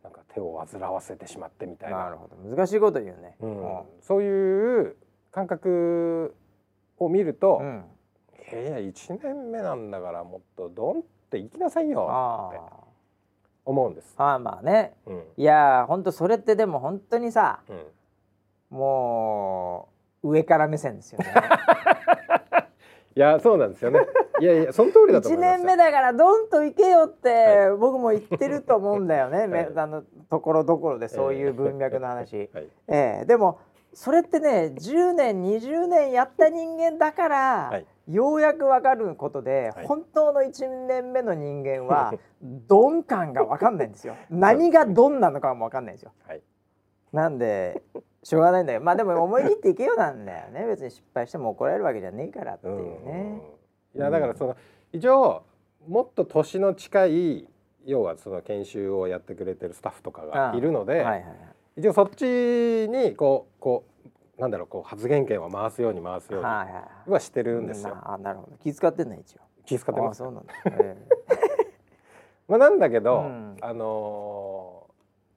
[0.04, 1.98] なんか手を煩わせてしまってみたいな。
[2.06, 2.36] なるほど。
[2.56, 3.36] 難しいこと言うね。
[3.40, 4.96] うん、そういう
[5.32, 6.36] 感覚
[6.98, 7.86] を見ると、うん、
[8.52, 12.60] いや一年目なんだからもっとどんって行きなさいよって
[13.66, 14.16] 思うんです。
[14.18, 19.90] ああまあね、うん、いや本当それってでも本当にさ、うん、も
[20.24, 21.32] う上から目線ですよね。
[23.18, 24.00] いやそうなんですよね。
[24.40, 29.48] いやいや その通りだと思います1年目だからどんと行けよって、僕も言ってると思うんだよね。
[29.50, 32.48] はい、あのところどころでそういう文脈の話。
[32.54, 33.60] はい、えー、でも
[33.92, 37.86] それってね10年20年やった人間だから、はい。
[38.08, 44.16] ようやく分かることで、はい、本当の1年目の人間は 鈍感が分かんないんですよ。
[44.30, 46.42] 何がどんなのかも分かんないんですよ、はい、
[47.12, 47.84] なんで
[48.24, 53.42] しょうがないんだよまあでも思い切っていけよなんだよね別に失敗しても怒られるわけじゃねえからっていうね
[53.96, 54.56] いやだからその、
[54.94, 55.44] 一応
[55.88, 57.48] もっと年の近い
[57.86, 61.26] 要はその研修をやってくれてるスタッフとかがいるので、はいはい、
[61.78, 63.86] 一応そっちにこうこ
[64.38, 67.98] うなんだろうこう発言権を回すように回すようにはしてるんですよ。
[68.04, 69.40] あなるほど気遣ってんね一応。
[69.66, 70.20] 気遣ってます。
[70.20, 70.54] そうなんだ。
[70.66, 71.38] えー、
[72.48, 74.77] まあなんだけど、うん、あのー、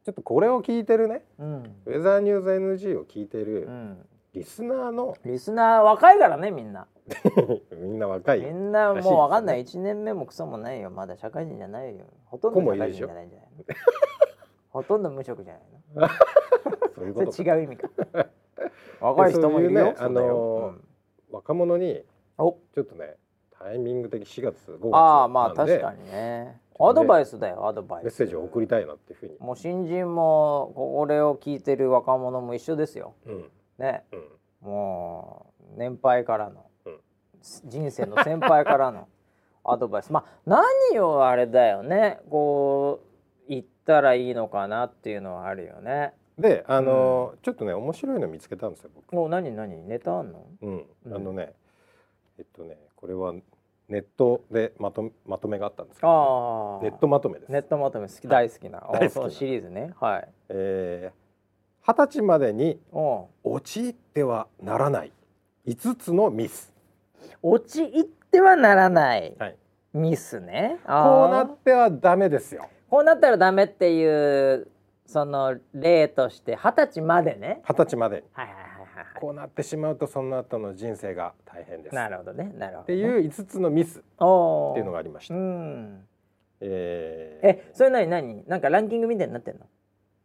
[0.04, 3.68] ちょっとこれを聞いてるね、うん、ウェザーニューズ NG を聞いてる、
[4.32, 6.86] リスナーのリスナー若いからねみんな。
[7.76, 8.40] みんな若い。
[8.40, 12.06] みんなもうわかんない一、ね、年目もクソもないよまだ社会人じゃないよ。
[12.24, 13.64] ほとんど社会人じゃないんじゃないの。
[14.70, 15.62] ほとんど無職じゃない
[15.94, 16.08] の。
[16.94, 17.42] そういうこと。
[17.42, 17.88] 違う意味か。
[19.00, 20.74] 若い人もいるよ、ね、あのー、
[21.30, 22.04] 若者に
[22.36, 23.16] ちょっとね
[23.58, 28.04] タイミング的4月5月ああまあ確かにねアドバイスだよアドバイス。
[28.04, 29.36] メッセージを送りたいなっていうふうに。
[29.38, 34.04] もう新人もこれを聞いてる若者も一緒ですよ、うん、ね、
[34.62, 37.00] うん、もう年配からの、うん、
[37.66, 39.08] 人生の先輩からの
[39.64, 40.12] アドバイス。
[40.12, 42.20] まあ何をあれだよね。
[42.30, 43.00] こ
[43.46, 46.14] う言ったらいいのかなっていうのはあるよね。
[46.38, 49.14] であの、うん、ちょっとね面白いの見つけたんですよ僕。
[49.14, 49.86] もう何何？
[49.86, 50.46] ネタあんの？
[50.62, 51.52] うん、あのね
[52.38, 53.34] えっとねこれは
[53.90, 57.52] ネットでまとまとめがあったんですけど、ね、ネットまとめです。
[57.52, 58.28] ネットまとめ好き。
[58.28, 59.92] 大好きな、大好きシリーズね。
[60.00, 60.28] はい。
[60.48, 62.80] えー、二十歳までに
[63.42, 65.12] 陥ってはならない。
[65.66, 66.72] 五つのミス。
[67.42, 69.56] 陥ってはならない、はい、
[69.92, 70.78] ミスね。
[70.86, 72.68] こうなってはダメですよ。
[72.88, 74.68] こうなったらダメっていう
[75.04, 77.60] その例として二十歳までね。
[77.68, 78.22] 二十歳まで。
[78.32, 78.69] はいはい
[79.20, 81.94] こうなってしまうとその後の人生が大変です。
[81.94, 82.52] なるほどね。
[82.56, 85.34] なるほど、ね、っていう五つのミスっていうのがありました。
[85.34, 86.04] うん。
[86.60, 88.44] えー、えそれ何何？
[88.48, 89.66] なんかランキングみたいになってんの？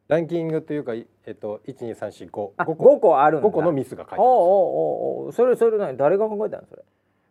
[0.08, 2.53] ランキングというか、えっと、一二三四五。
[2.58, 2.99] 五個。
[2.99, 5.97] 個ある五個のミスが書いてあるおおおおそれそれ何？
[5.97, 6.84] 誰が考えたのそれ？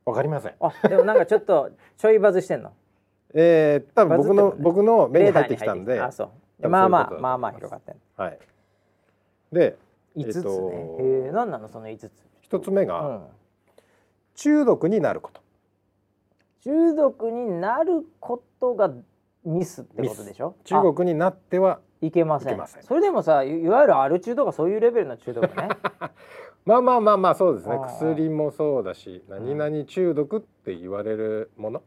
[0.05, 0.55] わかりません。
[0.61, 2.73] あでもなんかちょっと ちょいバズしてんの？
[3.35, 6.01] えー、多分僕の、僕の目に入ってきたんで。
[6.01, 6.69] あそう。
[6.69, 8.39] まあまあまあまあ広がってんはい。
[9.53, 9.77] で
[10.15, 10.43] 五つね、
[11.01, 12.13] えー、何なのその五つ？
[12.41, 13.23] 一つ目が、うん、
[14.35, 15.41] 中毒になること。
[16.63, 18.91] 中毒になることが
[19.45, 20.57] ミスってことでしょ？
[20.65, 22.59] 中毒になってはいけません。
[22.83, 25.69] それでもさいわゆるアル中とかそういうレベルの中毒ね。
[26.65, 27.79] まあまあまあまあそうですね。
[27.79, 31.83] 薬もそうだし何々中毒って言われるもの、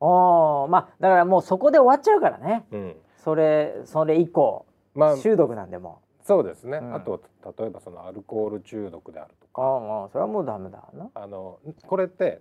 [0.00, 7.22] ああまあだからもうそこで終わっちゃうからね、うん、それそれ以降、まあ、中毒なんでもそうですね、うん、あと
[7.58, 12.40] 例えばそのアルコール中毒であるとかああそれはもうダメだなあのこれって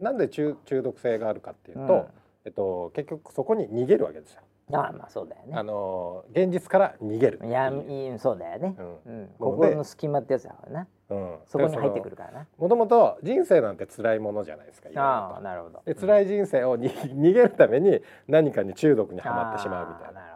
[0.00, 2.06] なんで中中毒性があるかっていうと、うん、
[2.44, 4.42] えっと、結局そこに逃げるわけですよ。
[4.72, 5.56] ああまあそうだよね。
[5.56, 7.72] あの現実から逃げるいや
[8.18, 8.76] そうだよね。
[8.78, 10.86] うん、うん、心の隙間ってやつだからな。
[11.10, 12.46] うん、そこに入ってくるからな。
[12.56, 14.88] もともと人生なんて辛いものじゃないですか。
[14.96, 15.82] ああなるほど。
[15.84, 20.33] で辛い人生をに逃げるために何かに中毒にはまってしまうみたいな。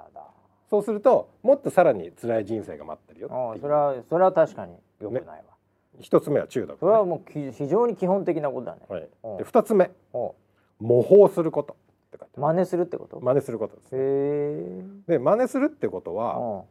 [0.68, 5.34] そうするともっとさらに辛い人生が待ってるよああそれはそれは確かに良くないわ。
[5.34, 5.40] ね、
[6.00, 8.80] 一つ目は中毒、ね、それはもう非常に基本的なことだね。
[8.88, 9.08] はい。
[9.38, 9.90] で二つ目。
[10.12, 10.34] 模
[10.78, 11.74] 倣すること。
[11.74, 13.20] って書いて真似するってこと？
[13.20, 16.64] 真似することです、ね、で真似するってことは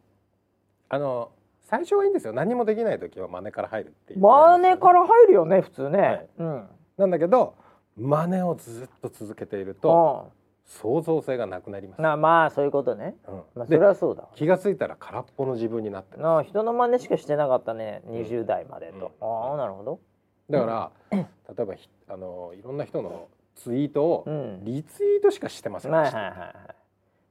[0.88, 1.30] あの
[1.60, 2.32] 最初はいいんですよ。
[2.32, 7.54] 何もできない時は真似から入るっていう、ね、真似から入るよね普通ね、はい、うん、なんだけど
[7.96, 10.32] 真似をずっと続けていると
[10.68, 12.02] 創造性がなくなります。
[12.02, 20.00] なまあそういうことね、うん、まあ、それはそうだ気が付いたら空っぽの自分になってな人の真似しかしてなかったね20代までと、うん、ああなるほど。
[20.50, 21.26] だから、例
[21.62, 21.74] えば
[22.08, 24.24] あのいろんな人のツイートを
[24.62, 26.54] リツイートしかしてませんでした。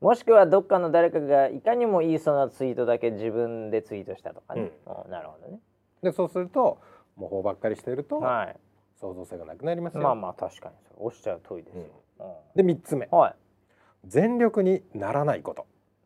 [0.01, 4.71] もしくはどっかの誰かがいかにも言いそうなツイートだけ自分でツイートしたとかね。
[4.85, 5.59] うん、なるほどね。
[6.03, 6.79] でそうすると
[7.15, 8.55] 模倣ばっかりしていると、はい、
[8.99, 10.03] 創造性がなくなりますよ。
[10.03, 10.75] まあまあ確かに。
[10.97, 11.81] おっしゃる通りですよ。
[11.81, 11.89] うん、
[12.55, 13.35] で三つ目、はい、
[14.05, 15.65] 全力にならないこと。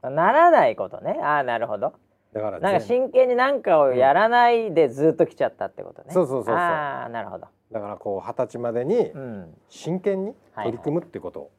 [0.09, 1.19] ならないことね。
[1.21, 1.93] ああなるほど。
[2.33, 6.13] だからなんか真剣に何かをやらないでずっと来ちゃったってことね。
[6.13, 6.55] そうそうそうそう。
[6.55, 7.47] ああなるほど。
[7.71, 9.11] だからこう二十歳までに
[9.69, 11.51] 真剣に取り組むってことを、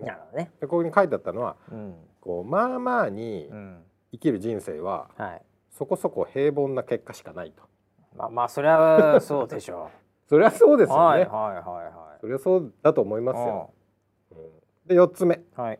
[0.00, 3.48] うんはいはい、なるほどねでここに書いてあったのは、うん、こうまあまあに
[4.12, 7.62] 生きる人生は、うんはい、そこそこ平凡な結果しかないと。
[8.16, 9.98] まあまあそれはそうでしょう。
[10.28, 11.02] それはそうですよね。
[11.02, 12.20] はいはいはいはい。
[12.20, 13.70] それはそうだと思いますよ。
[14.84, 15.78] うん、で四つ目、はい、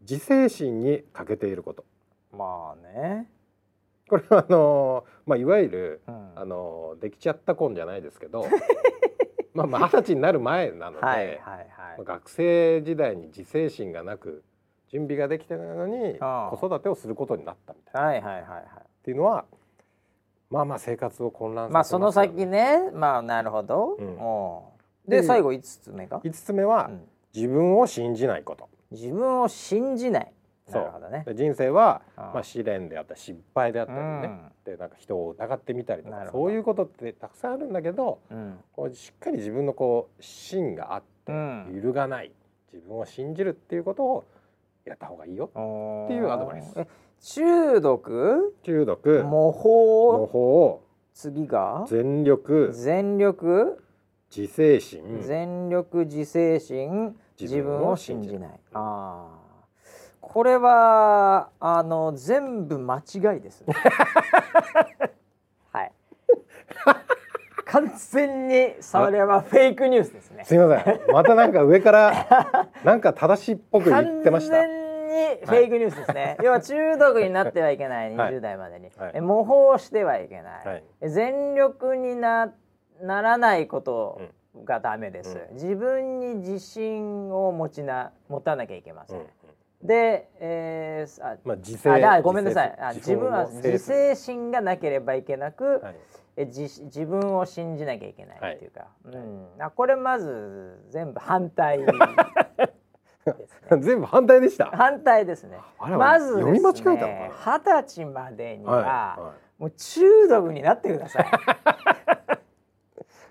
[0.00, 1.84] 自制心に欠けていること。
[2.32, 3.30] まあね。
[4.08, 8.46] これはあのまあいわゆる、うん、あのできちゃった婚じゃないですけど
[9.52, 11.40] まあまあ二十歳になる前なので、
[12.04, 14.44] 学生時代に自制心がなく
[14.88, 18.08] 準備ができてないのに子育てをすることになったみたいな。
[18.08, 18.62] はいはいはいはい、っ
[19.02, 19.44] ていうのは
[20.50, 22.90] まあまあ生活を混乱させま、ね、まあその先ね。
[22.92, 23.96] まあなるほど。
[23.98, 26.20] うん、で最後五つ目が？
[26.24, 28.68] 五つ目は、うん、自分を信じないこと。
[28.90, 30.32] 自分を信じない。
[30.70, 34.04] なるほどね、人生は、まあ、試練であったり失敗であったりね、
[34.66, 41.32] うん、でなんか人を疑ってみたりとかそういうことってたくさんあるんだけど、うん、こうしっかり自分のこう芯があって
[41.74, 42.32] 揺るがない、
[42.70, 44.24] 自分を信じるっていうことを
[44.84, 46.86] やった方がいいよっていうアドバイス。
[47.20, 48.54] 中毒？
[48.62, 49.24] 中毒。
[49.24, 49.64] 模倣？
[50.18, 50.80] 模倣。
[51.14, 51.86] 次が？
[51.88, 52.72] 全力。
[52.74, 53.82] 全力？
[54.34, 55.22] 自制心。
[55.22, 57.16] 全力自制心。
[57.40, 58.50] 自分を信じない。
[58.74, 59.38] ああ
[60.20, 63.74] これはあの全部間違いです、ね、
[65.72, 65.92] はい。
[67.64, 70.44] 完全にそれはフェイクニュースですね。
[70.44, 71.00] すみません。
[71.12, 74.56] またなんか上からなんか正しいっぽく言ってました。
[74.58, 82.52] 完全にフェイクニュースですね、はい、要は中毒になってはいけない20代までに、はい、模倣してはいけない、はい、全力にな
[83.02, 84.20] ならないこと
[84.64, 89.26] がダメです、うん、自分に自信を持ちな持たなきゃいけません、うん
[89.80, 92.76] で、えー、あ、まあ、自制あごめんなさい。
[92.80, 95.96] あ自分は自制心がなければいけなく、はい、
[96.36, 101.78] え自自分を信じなきゃいけないっていうか、はい、うん、あこれまず全部反対
[103.80, 104.66] 全部反対でした？
[104.72, 105.58] 反対ですね。
[105.78, 106.98] まず読み間違えたの
[107.30, 108.84] 二十歳までには、はい
[109.20, 111.26] はい、もう中毒になってください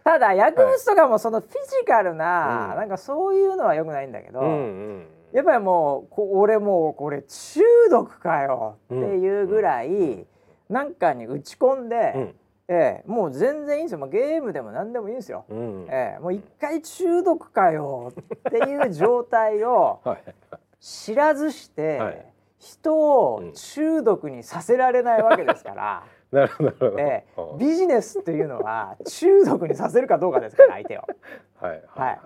[0.07, 1.49] ただ薬物とかもそのフィ
[1.81, 2.25] ジカルな、
[2.69, 4.53] はい、なんかそういうのはよくないんだけど、うんう
[4.99, 7.59] んやっぱりもうこ俺もうこれ中
[7.91, 9.91] 毒かよっていうぐらい、う
[10.21, 10.25] ん、
[10.69, 12.35] なんかに打ち込んで、うん、
[12.69, 19.99] ええ、もう全然いいんですよ、まあ、ゲームでも何でもいいんですよ、うん、ええ、もう一回中毒かよっていう状態を
[20.79, 22.25] 知らずして、はい、
[22.57, 26.03] 人を中毒にさせられないわけですから。
[26.31, 31.01] なるほど、ええ、ビジネスというのは中毒にさせるかどうかですから相手を。
[31.59, 32.19] はいはい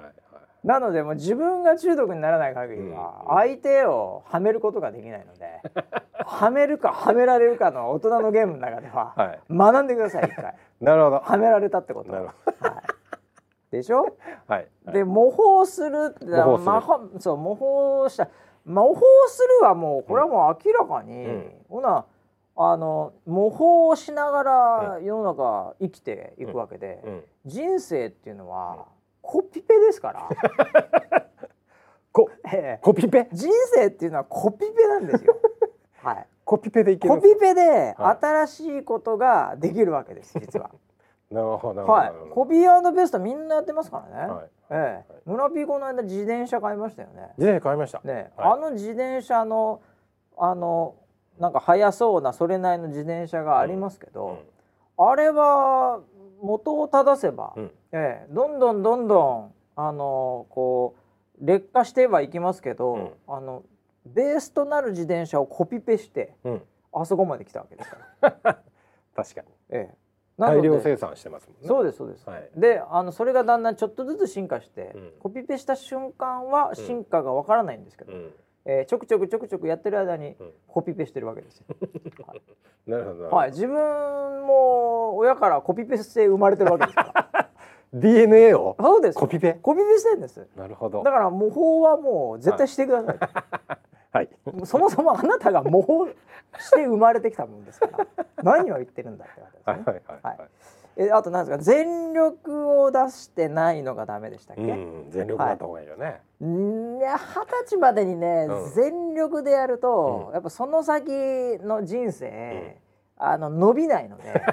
[0.64, 5.60] なのでもう自分が中毒にならない限りは相手をはめることができないので、
[6.24, 9.16] はめるかはめられるかの大人のゲームの中では
[9.50, 10.56] 学んでください一回。
[10.80, 11.20] なるほど。
[11.20, 12.12] はめられたってこと。
[12.14, 12.26] はい。
[13.72, 14.16] でしょ？
[14.48, 14.68] はい。
[14.94, 18.30] で模倣する模倣そう模倣した
[18.64, 22.06] 模倣するはもうこれはもう明らかに、うん、ほな
[22.56, 27.14] あの模倣をしながら世の中生きていくわけで、うん。
[27.14, 28.86] うん、人生っていうのは。
[29.22, 30.30] コピペですから。
[32.12, 33.30] コ,、えー、コピペ？
[33.32, 35.38] 人生っていうのはコピペなんですよ。
[36.04, 36.28] はい。
[36.44, 40.72] コピペでいけるコピペで新しいことができるわけです、実は。
[41.32, 42.14] なるほどはい。
[42.32, 45.14] コピーベストみんなやってますからね、はい、ええ。
[45.26, 47.34] ー、村ピーこの間自転車買いましたよね。
[47.38, 48.02] 自転車買いました。
[48.04, 49.82] ね、はい、あの自転車の
[50.38, 50.96] あの
[51.42, 54.26] なんか速そうなそれなりの自転車がありますけど、
[55.00, 55.06] うん。
[55.06, 56.00] うん、あれは
[56.42, 60.96] 元を正せば、うん、えー、どんどんどんどんあのこ
[61.42, 63.64] う劣化してはいきますけど、うん、あの
[64.06, 66.62] ベースとなる自転車をコピペして、うん、
[66.94, 68.32] あそこまで来たわけですから。
[69.16, 69.48] 確かに。
[69.70, 69.96] ええ。
[70.38, 71.68] 大量生産してますもんね。
[71.68, 72.28] そうですそうです。
[72.30, 78.34] はい、で、あのそれがだんだんちょっとずつ進化して、うん、コピペした瞬間は進化がわからないんですけど、うん、
[78.66, 80.36] えー、ちょくちょくちょくちょくやってる間に
[80.68, 81.66] コピペしてるわけですよ。
[82.28, 82.42] はい、
[82.92, 83.30] なるほど。
[83.30, 87.50] はい、自分も親からコピペして生まれてるわけですから。
[87.94, 89.18] DNA をそうです。
[89.18, 89.54] コピペ？
[89.62, 90.48] コピペしてんです。
[90.56, 91.04] なるほど。
[91.04, 93.18] だから模倣はもう絶対してください、
[94.14, 94.30] はい、
[94.64, 96.14] そもそもあなたが模倣
[96.60, 98.26] して生まれてきたもんですから。
[98.44, 99.64] 何を言ってるんだって話ですね。
[99.66, 100.50] はいはいはい、はい
[100.98, 101.64] えあとなんですか？
[101.64, 106.46] 全力を出してないのがダメでしたっけ、うん、全力だった方がいいよね、はい、
[107.00, 111.10] いや二十歳までにね、うん、全力でやると、うん、やっぱその先
[111.64, 112.78] の人生、
[113.20, 114.42] うん、あの伸びないので。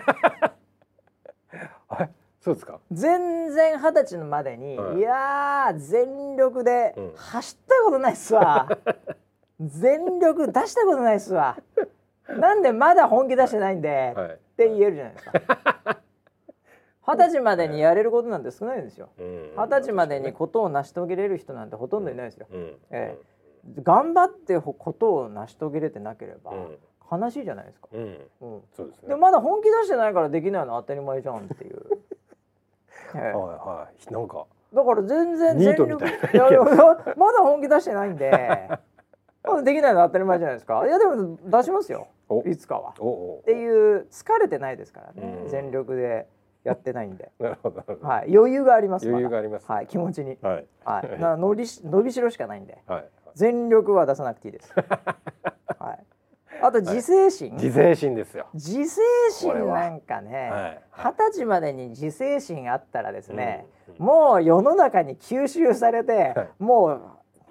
[2.41, 2.79] そうですか？
[2.93, 8.69] 全然二十歳までに、はい、いや全力で走ったことないっすわ、
[9.61, 11.57] 全力出したことないっすわ。
[12.29, 15.99] なんでまだ本気出してないんで、はい、って言えるじゃないですか
[17.09, 19.09] 二十歳までにやれることなんて少ないんですよ。
[19.57, 23.19] 二十、歳までにことを成し遂げれる人なんてほとんどいないですよ、ええ、
[23.83, 26.53] 頑張ってことを成し遂げれてなければ、
[27.11, 28.19] 悲しいじゃないですか、うん。
[28.77, 29.09] そうですね。
[29.09, 31.81] でまだ本気出してないからできないのは当たり前じゃんっていう。
[33.15, 34.13] はいはい。
[34.13, 34.45] なんか
[34.75, 36.05] だから全然全力。
[36.05, 36.63] いやいや
[37.17, 38.31] まだ本気出してないんで。
[39.65, 40.87] できないのは当たり前じゃないですか。
[40.87, 42.09] いやでも出しますよ。
[42.45, 42.91] いつかは。
[42.91, 46.27] っていう疲れてないですからね、全力で
[46.69, 47.31] やってないんで。
[47.41, 50.39] なるほどはい、余裕があります余裕があります、はい、気持ちに。
[50.43, 53.05] はい、はい、 な伸び伸びしろしかないんで、はい、
[53.35, 54.73] 全力は出さなくていいです。
[55.79, 56.05] はい。
[56.61, 58.47] あと自制心、自制心ですよ。
[58.53, 59.01] 自制
[59.31, 63.67] 心なんかね二十、歳までに自制心あったらですね、
[63.99, 67.01] もう世の中に吸収されて、もう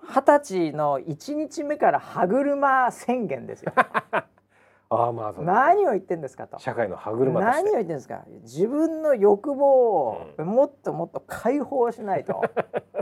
[0.10, 3.72] 二十歳の一日目から歯車宣言ですよ
[4.90, 6.60] あまあ何を言ってんですかと。
[6.60, 8.24] 社会の歯車何を言ってんですか。
[8.44, 12.42] 自分の欲望をもっともっと解放しないと、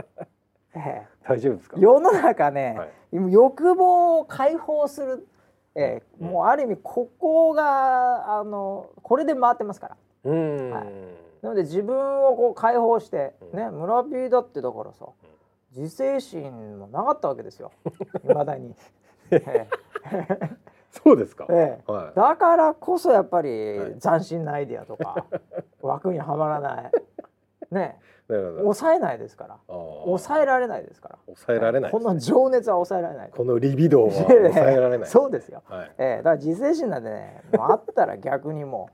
[0.74, 1.76] ええ、大丈夫ですか？
[1.78, 5.28] 世の中ね、はい、欲望を解放する、
[5.76, 9.96] ええ、もうある意味ここがあのこれで回ってますから。
[10.24, 10.84] うん、はい、
[11.42, 15.06] なので自分をこう解放してね村ピーだってだからさ
[15.70, 17.70] 自制心もなかったわけですよ。
[18.24, 18.74] いまだに。
[19.30, 19.68] え
[20.12, 20.56] え
[21.04, 21.92] そうですか、ええ。
[21.92, 23.50] はい、だからこそやっぱり
[24.00, 25.26] 斬新なアイディアとか、
[25.82, 26.92] 枠にはまらない。
[27.70, 27.98] ね。
[28.28, 29.58] 抑えないですから。
[29.68, 31.18] 抑えられないですから。
[31.26, 33.30] 抑えられない、ね、この情熱は抑えられない。
[33.30, 34.38] このリビドーは抑
[34.68, 35.08] えられない。
[35.08, 36.16] そうですよ、はい、ええ。
[36.18, 38.90] だから自制心なんでねあったら逆にも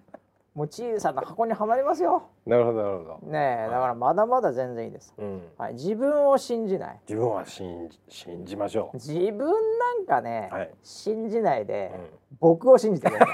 [0.54, 2.28] もう小さな箱にはまりますよ。
[2.46, 3.32] なるほどなるほど。
[3.32, 5.14] ねだからまだまだ全然いいです。
[5.16, 7.00] うん、はい、自分を信じない。
[7.08, 8.96] 自分は信じ信じましょう。
[8.96, 12.00] 自分なんかね、はい、信じないで、うん、
[12.38, 13.32] 僕を信じてくださ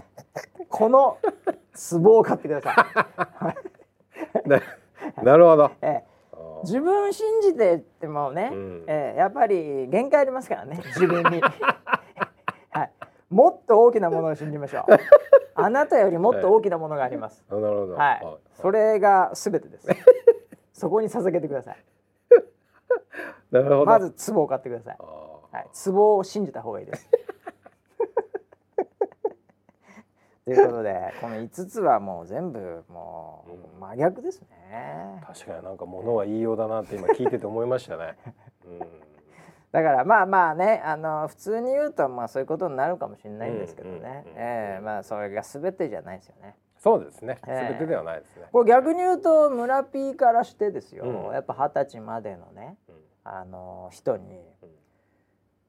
[0.00, 0.02] い。
[0.70, 1.18] この
[2.00, 2.74] 壺を買ってくださ
[4.44, 4.48] い。
[5.22, 5.70] なるほど。
[5.82, 6.18] ええ
[6.64, 11.40] 自分信じてってもね、うん、えー、やっぱり限界ありますからね自分に
[13.30, 14.92] もっと大きなものを信じましょう。
[15.54, 17.44] あなたよりもっと大きなものがあります。
[17.50, 17.94] なるほど。
[17.94, 18.26] はい。
[18.54, 19.88] それがすべてです。
[20.72, 21.84] そこに捧げてください。
[23.50, 23.84] なるほど。
[23.84, 24.96] まず壺を買ってください。
[24.98, 25.66] はい。
[25.84, 27.10] 壺を信じた方がいいです。
[30.44, 33.44] ということでこの5つはもう全部も
[33.76, 35.22] う真逆ですね。
[35.26, 38.16] 確かになんかものは言いようだなって今聞いてて思いましたね。
[38.64, 39.17] うん
[39.70, 46.56] だからまあまあねあの普通に言うとまあそういうことになるかもしれないんですけどね、ええまあそれが全てじゃないですよね。
[46.78, 47.38] そうですね。
[47.42, 48.46] す、べ、てではないですね。
[48.52, 51.04] これ逆に言うと村 P からしてですよ。
[51.04, 52.94] うん、やっぱ二十歳までのね、うん、
[53.24, 54.68] あの人に、うん、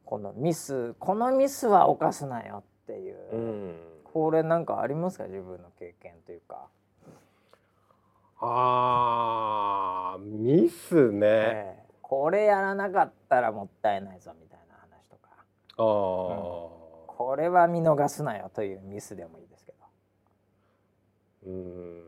[0.05, 5.25] このミスこのミスは犯すなよっていう、これなんかありますか？
[5.25, 6.67] 自分の経験というか。
[8.39, 11.27] ああミスね。
[11.27, 11.78] ええ
[12.09, 15.29] これやらなかったらもったいないぞみたいな話とか。
[15.77, 15.85] あ、うん、
[17.05, 19.77] これは見逃すなよというミスでもいいですけど。
[21.45, 22.01] うん。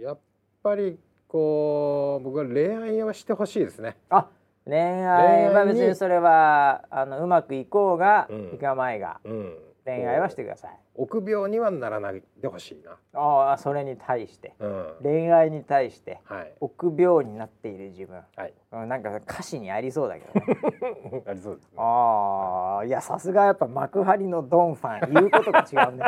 [0.00, 0.20] やっ
[0.62, 3.96] ぱりこう僕は恋愛はしてほしいですね。
[4.08, 4.28] あ
[4.64, 9.58] 恋愛は別にそれはあのうまくいこうが、うん、いかまいが、うん、
[9.88, 10.70] 恋愛はしてください。
[10.96, 12.98] 臆病にはならないでほしいな。
[13.18, 21.22] ああそれに対して、うん、恋愛に対して、はい、臆病になっている自分、はい、うん、なんか歌詞にありそうだけどね。
[21.26, 26.04] ありそうです、ね、ああいやさすがやっぱ幕張のドンファン言うことが違うね。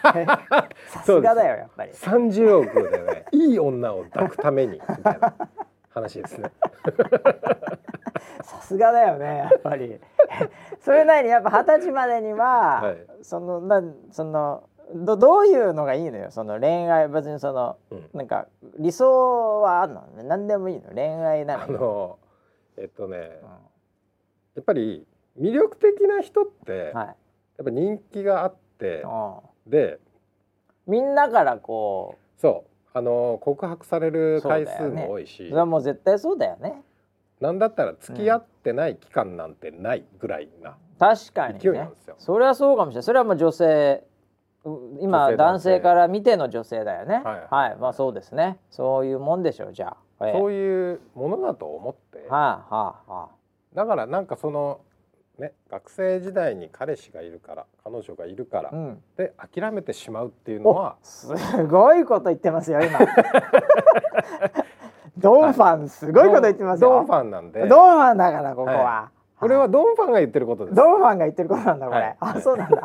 [0.86, 1.92] さすがだよやっぱり。
[1.92, 3.24] 30億でね。
[3.32, 5.34] いい女を抱くためにみたいな
[5.90, 6.50] 話ですね
[8.42, 9.38] さすがだよね。
[9.38, 10.00] やっぱり。
[10.80, 16.30] それなりにやっぱ二十歳までには、はい、そのなそのどどういうのがいいのよ？
[16.30, 18.46] その恋愛別にその、うん、なんか
[18.78, 20.04] 理想はあるの？
[20.24, 20.90] 何でもいいの？
[20.92, 22.18] 恋愛なのあの
[22.76, 23.36] えっとね、うん、や
[24.60, 25.06] っぱり
[25.38, 27.16] 魅力的な人って、はい、やっ
[27.64, 29.04] ぱ人気があって、
[29.66, 29.98] で
[30.86, 32.70] みんなからこうそう。
[32.92, 35.36] あの告白される回数も多いし。
[35.36, 36.82] そ、ね,、れはもう絶対そうだよね
[37.40, 41.88] なんだったら付き合ってない期間なんてないぐらいな確かに、ね、
[42.18, 43.02] それはそうかもしれない。
[43.04, 44.04] それはもう女性
[45.00, 45.80] 今男性。
[45.80, 48.58] から見ての女性だよね、はい、はい、まあそうですね。
[48.70, 54.82] そういうもんでしょうじゃあ、えそういうものだと思って、はあはあはあ、だからなんかその
[55.38, 61.28] ね学生時代に彼氏がいるから彼女がいるから、うん、で諦めてしまうっていうのはす
[61.66, 62.98] ごいこと言ってますよ今
[65.18, 66.90] ドンファンすごいこと言ってますよ。
[66.90, 67.66] ドンファンなんで。
[67.66, 68.76] ドンファンだからここは。
[68.76, 70.76] はい、これはドンファンが言ってることです。
[70.76, 72.00] ドンファンが言ってることなんだこれ。
[72.00, 72.82] はい、あそうなんだ。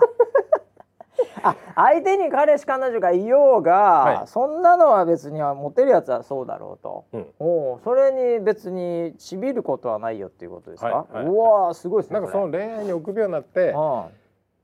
[1.43, 13.75] あ相手に彼氏彼女がいようが、はい、そんなのは別にはモテるやつはそうだろうと、うん、おそれに別にちびることはないよっていうことですか、はいはい、うわすごいですねなんかその恋愛に臆病になって、うん、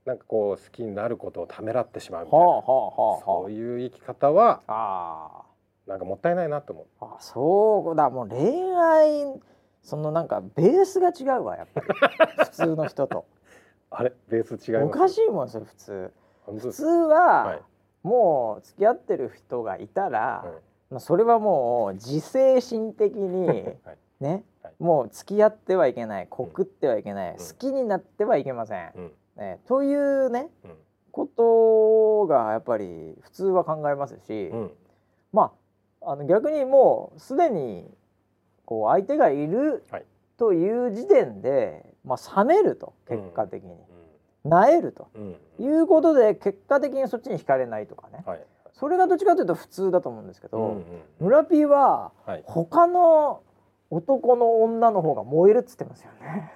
[0.06, 5.42] なんかこう好きになることをためらってしまうみたいな、はあはあはあ、そういう生き方はあ
[5.86, 6.86] なんかもったいないなと思う。
[7.00, 9.40] あそうだもう恋愛
[9.82, 11.86] そのなんかベースが違うわやっぱり。
[12.44, 13.24] 普通の人と。
[13.90, 14.12] あれ？
[14.28, 16.12] ベース違いおかしいもんそれ普通。
[16.46, 17.62] 普通は、はい、
[18.02, 20.44] もう付き合ってる人がいたら、
[20.90, 23.46] まあ、それはもう自制心的に、
[23.84, 30.70] はい、ね、はい、もう付き合ってはいけない告ってはいけない、うん、好きになってはいけません、うん、ね、というね、うん、
[31.12, 34.52] ことがやっぱり普通は考えますし、
[35.32, 35.61] まあ
[36.06, 37.86] あの逆にもうすでに
[38.64, 39.84] こう相手がいる
[40.36, 43.70] という時点で、まあ、冷めると結果的に、
[44.44, 50.84] うん、なえると、うん、いうことで結果的にそっちに惹かれないとかね、はい、それがどっちかというと普通だと思うんですけど、うんうん、
[51.20, 52.12] 村 P は
[52.44, 53.42] 他の
[53.90, 56.50] 男の女の方が燃えるっつってますよね。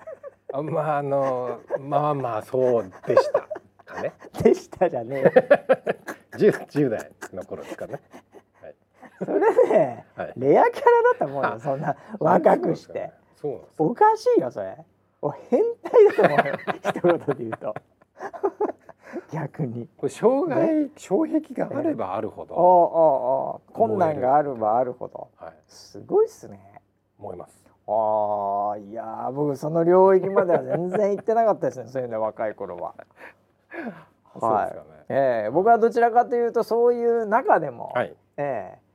[0.53, 3.41] あまああのまあまあそうでした
[3.85, 4.15] かね。
[4.43, 5.99] でしたじゃねえ。
[6.37, 8.01] 10, 10代の頃ですかね。
[9.19, 9.41] それ
[9.71, 14.77] ね、はい、レアキャラだと思うよそんな若くして、そうおかしいよそれ。
[15.23, 17.75] お変態だと思うよ 一言で言うと。
[19.33, 19.89] 逆に。
[19.97, 26.83] これ障害、ね、障壁があればあるほど、おおお困難があればあるほど、はい、すごいっすね。
[27.19, 27.65] 思います。
[27.89, 32.95] ああいや僕その領域までは全然行ってなかったですね そういうの若い頃は。
[34.41, 38.86] はい、ね、えー、僕はどちらかというとそういう中でも、はい、えー、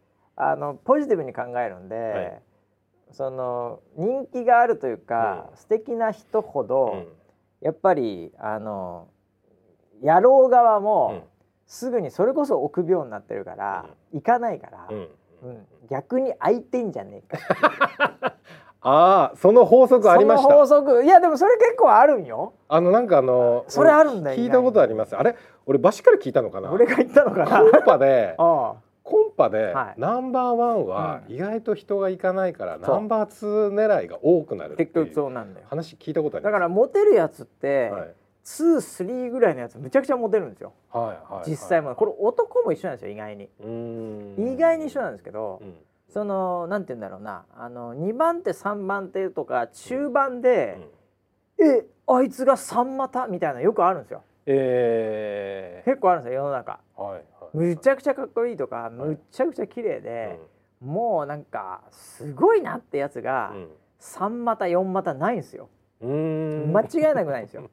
[0.43, 2.41] あのポジティブに考えるんで、はい、
[3.11, 7.07] その人気があるというか、うん、素敵な人ほど、うん、
[7.61, 9.07] やっぱりあの
[10.03, 11.21] 野郎側も、うん、
[11.67, 15.07] すぐにそれこそ臆病になってるから、行かないから、うん。
[15.89, 18.35] 逆に空いてんじゃねえか。
[18.83, 20.51] ああその法則ありました。
[20.51, 22.53] 法則いやでもそれ結構あるんよ。
[22.67, 25.15] あのなんかあのそれあるんだよ聞いたことあります。
[25.15, 25.35] あれ？
[25.67, 26.71] 俺バシから聞いたのかな？
[26.71, 27.59] 俺が言ったのかな？
[27.71, 28.35] コンパで
[29.11, 35.33] コンパで、ナンバーワンは意外と人が行かないから、ナンバーツー狙いが多くなる結局そう
[35.67, 36.51] 話聞いたことあります。
[36.53, 41.93] だからモテるやつって、はい、ツースリーぐらいのやつむちゃくちゃモテるんですよ、はいはい、実際も。
[41.95, 43.49] これ男も一緒なんですよ意外に。
[44.37, 45.75] 意外に一緒なんですけど、うん。
[46.07, 47.43] そのなんて言うんだろうな。
[47.53, 50.79] あの2番手3番手とか中盤で、
[51.59, 54.23] うん、えあいつが3股みたいなよくあるんですよ。
[54.45, 57.23] えー、結構あるんですよ世の中、はいはい、
[57.53, 60.39] むちゃくちゃかっこいいとか、むちゃくちゃ綺麗で、
[60.81, 63.67] うん、もうなんかすごいなってやつが、うん、
[63.99, 65.69] 3股4股ないんですよ。
[66.01, 67.69] 間違いなくないんですよ。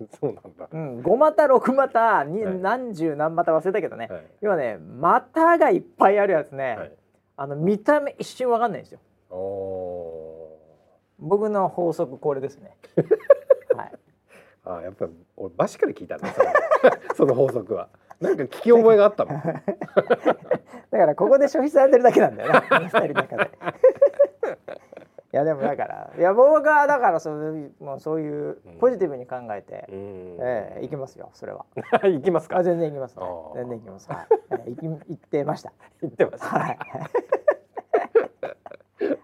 [0.18, 6.92] そうなんだ、うん、5股6股に、はい、何十何股忘れたけどね、はい、要はね股がいっぱいあるやつね、はい。
[7.36, 9.00] あの見た目一瞬わかんないんですよ。
[11.18, 12.76] 僕の法則これですね。
[13.76, 13.92] はい。
[14.64, 15.06] あやっぱ
[15.36, 16.28] 俺バシから聞いたんだ
[17.14, 17.88] その法則は。
[18.20, 19.40] なんか聞き覚えがあったもん。
[19.42, 23.50] だからここで消費されてるだけなんだよな、 二人の中で。
[25.32, 31.64] いやでもだからいや僕はだからそういうもうそういうポジティブに考えて、うん、えー、行きますよそれは。
[32.02, 32.64] 行きますか？
[32.64, 33.16] 全然行きます。
[33.16, 34.10] ね全然行きます。
[34.10, 34.26] は
[34.66, 35.72] い、き行ってました。
[36.02, 36.44] 行ってます。
[36.44, 36.78] はい。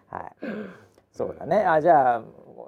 [0.09, 0.33] はい。
[1.11, 1.65] そうだね。
[1.67, 2.23] あじゃあ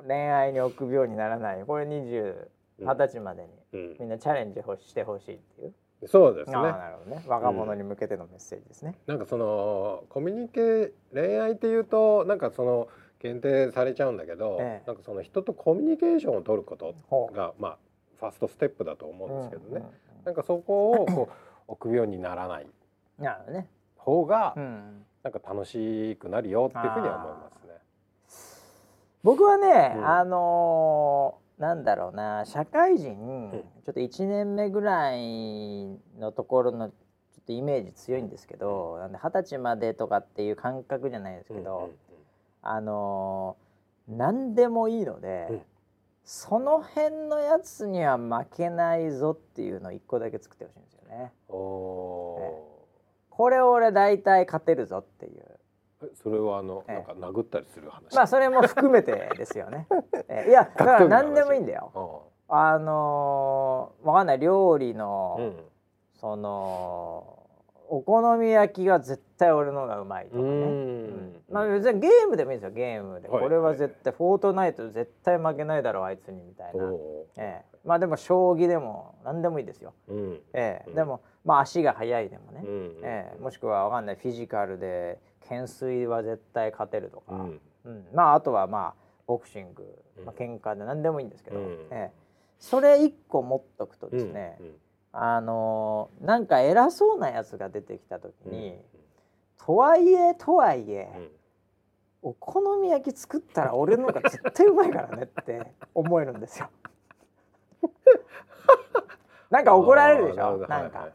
[0.05, 1.65] 恋愛に臆病にならない。
[1.65, 2.51] これ二十
[2.81, 5.75] 二十歳までに、みんなチャレンジしてほしいっていう
[6.07, 6.57] そうですね。
[6.57, 7.23] なるほどね。
[7.27, 8.95] 若者に向けてのメッセージですね。
[9.07, 12.89] うん、なんかそのコミュニケ恋愛っていうとなんかその
[13.21, 16.95] 限定されちゃうんだけど、ええ、なんかその人とコミュニケーションを取ること
[17.35, 17.79] がまあ
[18.21, 21.35] ファーストステップだと思うんですけどね、うんうんうん、なんかそこをこう
[21.73, 22.67] 臆病にならない。
[24.09, 24.55] 方が
[25.23, 27.75] なんか楽しくなるよっていうふうには思いますね。
[29.23, 33.51] 僕はね、うん、あのー、なんだろうな社会人、
[33.85, 35.87] ちょっと1年目ぐらい
[36.19, 36.95] のところのちょ
[37.41, 41.91] っとイメージ強いんですけど、なんで二十歳までとかっていう感覚じゃないですけど、
[42.63, 45.61] あのー、何でもいいので、うん、
[46.25, 51.33] その辺のやつには負けないぞっていうのを一個だけ作ってほしいんですよね。
[51.49, 52.67] お
[53.31, 55.58] これ俺大体勝てるぞっていう。
[56.23, 58.15] それはあの、なんか殴ったりする話。
[58.15, 59.87] まあそれも含めてですよね。
[60.29, 62.25] えいやだから何でもいいんだよ。
[62.49, 64.39] あのー、わかんない。
[64.39, 65.57] 料理の、うん、
[66.15, 67.39] その
[67.89, 76.85] お好み焼きが絶対俺のがうまいとかね、うん、まあ別にゲームでもいいですよゲームで、はい、これは絶対、フォートナイト絶対負けないだろうあいつにみたいな、
[77.39, 85.19] ええ、まあでも将棋でも何でもいいですよ、うん、ええ、でもまあ足が速いでもね、うん、ええ、もしくは分かんないフィジカルで
[85.49, 87.47] 懸垂は絶対勝てるとか、
[87.85, 88.07] うん。
[88.13, 88.95] まああとはまあ
[89.27, 89.85] ボクシング、
[90.25, 92.13] まあ喧嘩で何でもいいんですけど、ええ、
[92.59, 94.59] それ一個持っとくとですね、
[95.13, 98.79] あのなんか偉そうなやつが出てきた時に、うん、
[99.65, 101.11] とはいえとはいえ、
[102.23, 106.69] うん、お好み焼き作ったら俺の方が絶対うまいからねって 思えるんですよ。
[109.51, 110.59] なんか怒られるでしょ？
[110.69, 111.09] なんか、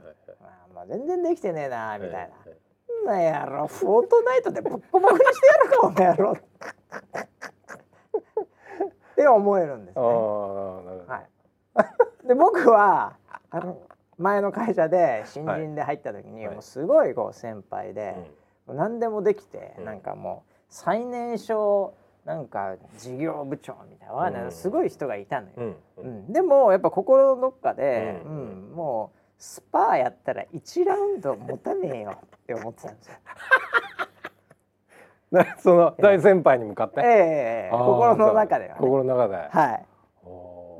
[0.74, 2.43] まあ、全然できてねえなみたいな。
[3.06, 3.68] はいはい、なやろ。
[3.68, 6.34] フォートナイトでボッコボコにしてやるかお前やろ
[9.14, 10.06] って思えるんですね。
[10.06, 11.24] は
[12.24, 13.16] い、 で僕は
[13.50, 13.78] あの
[14.18, 18.16] 前の会社で新人で入った時に、もうすごいこう先輩で、
[18.68, 21.94] う何でもできて、なんかもう最年少
[22.26, 26.32] なんか事業部長みたいな、すごい人がいたのよ、うん。
[26.32, 28.72] でもやっぱ心のどっかで、うん。
[28.76, 32.16] もうスパーやったら1ラウンド持たねえよ。
[32.24, 33.16] って思ってたんですよ。
[35.60, 37.70] その大先輩に向かって、ええ。
[37.72, 39.36] 心の中では、ね、心の中で。
[39.50, 39.86] はい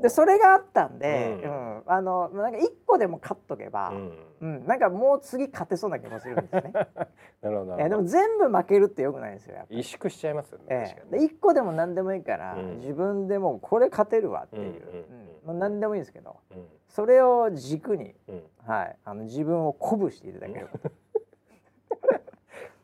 [0.02, 6.72] でそれがあったんで、うん、うん、あのなんか一個でも勝っとけば、うん、うん、なんかもう次勝てそうな気もするんですね。
[7.42, 7.76] なるほど。
[7.78, 9.66] えでも全部負けるってよくないですよ。
[9.70, 10.64] 萎縮しちゃいますよね。
[10.68, 14.82] えー、で一個でも何でもいいから、うん、自分でもこれ勝てるわっていう、
[15.44, 16.36] うんうん、何でもいいですけど、
[16.88, 18.14] それを軸に、
[18.66, 18.96] はい。
[19.04, 20.70] あの自分を鼓舞していただければ。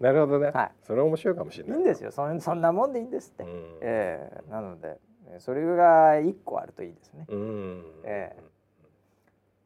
[0.00, 1.76] なるほどね、はい、それ面白いかもしれない。
[1.76, 2.10] いいんですよ。
[2.10, 4.98] そんそんなもんでいいんですって、うん、えー、なので
[5.38, 8.34] それが一個あるといいですね、うん、え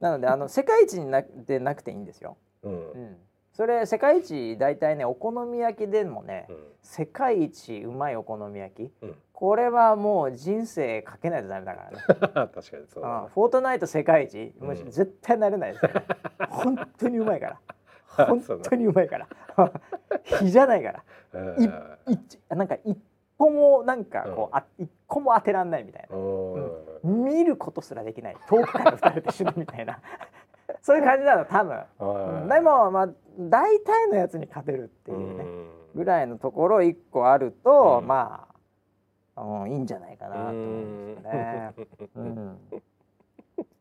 [0.01, 3.17] ー、なのであの世界一になってなくていいんですよ、うん、うん。
[3.53, 11.99] それ世界一大体ねお好み焼きでもね、うん、世界一うまいお好み焼き、うん、これはもう人生かけないとダメだからね。
[12.09, 15.91] 確かにそう、ね、フォートナイト世界一、もう絶対なれないですよ、
[16.51, 17.61] 本当にうまいから。
[18.27, 19.29] 本当にうまいから。
[20.39, 21.05] 日じゃないから、
[22.07, 22.97] いいなんか一
[23.45, 28.37] 歩もなんかこう、あ一個も当てらんないみたいな、うん、見ることすらできない。
[28.49, 30.01] 遠くから二人で死ぬみたいな。
[30.81, 35.45] そういう感じなの多分、うん、でもまあ大体のやつに勝てるっていうね、
[35.95, 38.49] ぐらいのところ1個あると、ま
[39.37, 41.75] あ、うん、いいんじゃないかなと思うんですよね。
[42.17, 42.59] うん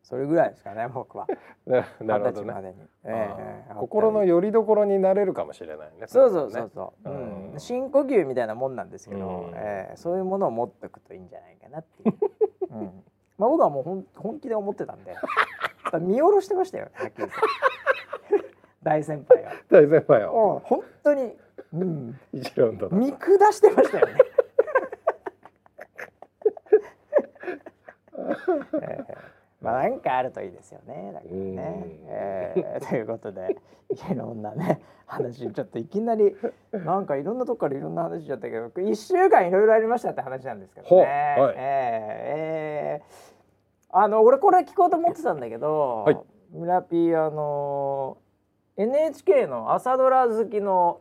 [0.04, 1.26] それぐらいですかね僕は。
[1.66, 2.74] なるほどね。
[3.04, 6.06] えー、心の拠り所になれるかもしれないね。
[6.06, 7.10] そうそうそうそう。
[7.10, 12.14] うん、深呼吸みたいなもんなんですけど、うえー、そういうものを持っておくといいんじゃないかなっていう。
[12.70, 13.04] うん、
[13.38, 15.16] まあ僕はもう本本気で思ってたんで、
[16.00, 16.88] 見下ろしてましたよ。
[16.92, 17.28] はっきり
[18.84, 19.52] 大先輩は。
[19.70, 20.60] 大先輩は。
[20.60, 21.34] 本当に、
[21.72, 22.88] うん、一論だ。
[22.90, 24.18] 見下してましたよね。
[28.82, 29.33] えー、
[29.64, 31.10] まあなんかあるといいですよね。
[31.14, 31.86] だからね。
[32.06, 33.56] えー、ということで
[33.90, 36.36] いろんなね話ちょっといきなり
[36.72, 41.02] なんかいろんなとこからいろんな話しちゃったけど一週間いろいろありましたって話なんですけどね。
[41.02, 46.18] はい、えー、えー、あの俺これ聞こうと思ってたんだけど、はい、
[46.52, 48.18] 村ピーあの
[48.76, 51.00] NHK の朝ドラ好きの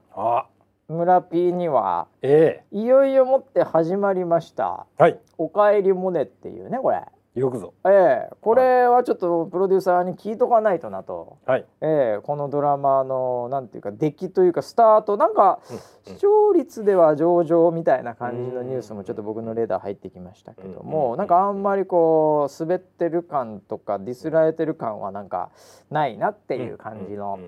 [0.88, 7.02] 村 P には、ええ、いよいよもって始まりました「はい、おかえりモネ」っていうねこれ。
[7.36, 7.74] よくぞ。
[7.86, 11.40] ええこれはちょっとプロデューサーに聞いとかないとなと。
[11.46, 11.66] はい。
[11.82, 15.60] ええこのドラマのなんていうか出来というかスタートなんか、
[16.04, 25.50] 視聴率では上々みたいな感じのニュースもちょっと僕のレーダー入ってきましたけども、なんかあんまりこう滑ってる感とかディスられてる感はなんか
[25.90, 27.40] ないなっていう感じの。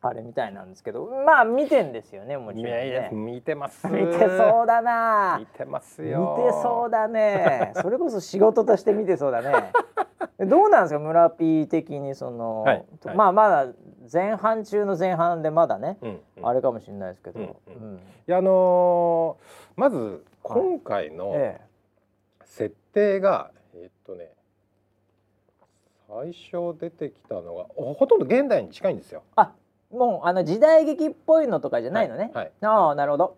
[0.00, 3.86] あれみたいなんですけどまあ見てんですよねもちろんね見てます。
[3.88, 5.38] 見てそうだな。
[5.40, 6.36] 見てますよ。
[6.38, 7.72] 見てそうだね。
[7.80, 9.72] それこそ仕事として見てそうだね。
[10.46, 13.66] どうなんですか村 P 的にその、はいはい、まあまだ
[14.12, 17.82] 前半中の前半でまだね、うんうん、あれかもしれないですけど、うんうん。
[17.82, 21.34] うん、いやあのー、まず今回の
[22.44, 24.30] 設定が、えー、っとね
[26.08, 29.22] 最初出てきたのがほとんど現代に近いんですよ。
[29.34, 29.52] あ
[29.90, 32.30] もうあの時代劇っぽいのとかじゃないのね。
[32.34, 33.36] はい、ああなるほど。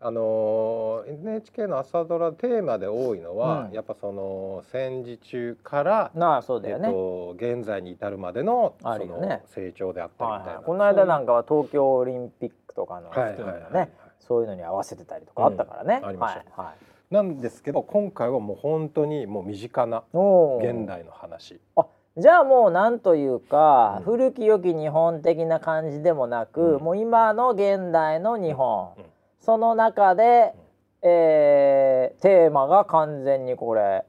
[0.00, 13.90] あの NHK の朝ドラテーマで多いのは、うん、やっぱその戦時中からああそうだよね、えっと、現在に至るまでのその成長であったりみたいな、はいはい、この間なんかは東京オリンピックとかの付近のね。
[14.26, 16.00] そういうのに合わせてたりとかあったからね。
[16.02, 16.72] うん、ありました、は
[17.10, 21.60] い、なんですけど今回はもう本当にもう身近な現代の話。
[21.76, 21.86] あ
[22.16, 29.04] じゃあもうなんというか、うん、古き良き日本的な感じでもなく、うん、もう今の現代の日本、うん、
[29.40, 30.54] その中で、
[31.02, 34.04] えー、テーマが完全にこれ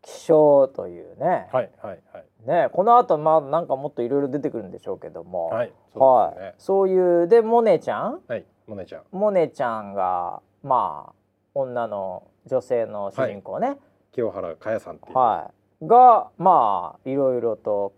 [0.00, 1.48] 気象というね。
[1.52, 2.24] はいはいはい。
[2.46, 11.12] ねこの後まあなんかもっといろいろ出てくるんでしょうけども、はいそう、ねはい、そういうでモネちゃん、はい、モネちゃん、モネちゃんがまあ
[11.52, 13.78] 女の女性の主人公ね、はい、
[14.12, 15.18] 清原果耶さんっていう。
[15.18, 15.59] はい。
[15.82, 17.92] がまあいろいろと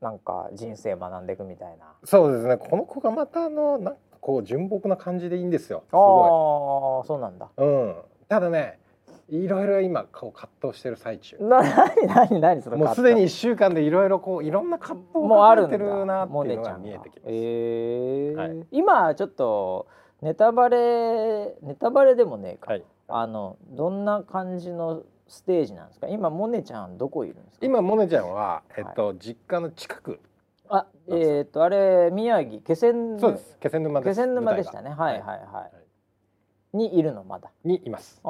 [0.00, 1.86] なんか人生学んでいくみたいな。
[2.04, 2.56] そうですね。
[2.56, 5.84] この子がまたあのなんかこう純朴な感じでいいんですよ。
[5.88, 6.02] すごい。
[6.02, 7.48] ああそうなんだ。
[7.56, 7.96] うん。
[8.28, 8.78] ただね
[9.28, 11.38] いろいろ今こう葛藤してる最中。
[11.40, 17.22] な何何何それもうすでに1週間でいろいろこういろんな葛藤を抱えてるなっていうのが見えてきます。
[17.26, 18.36] えー。
[18.36, 19.86] はい、今ちょっと
[20.20, 26.08] ネタバレネタバレでもねはい、あのどんな感じのステージなんですか？
[26.08, 27.66] 今モネちゃんどこいるんですか？
[27.66, 30.20] 今モネちゃんは、えっと、はい、実家の近く。
[30.68, 33.58] あえー、っとあれ宮城気仙そうです。
[33.60, 34.90] 気仙沼気仙沼でしたね。
[34.90, 35.70] はいはいはい、は
[36.72, 37.50] い、にいるのまだ。
[37.64, 38.22] にいます。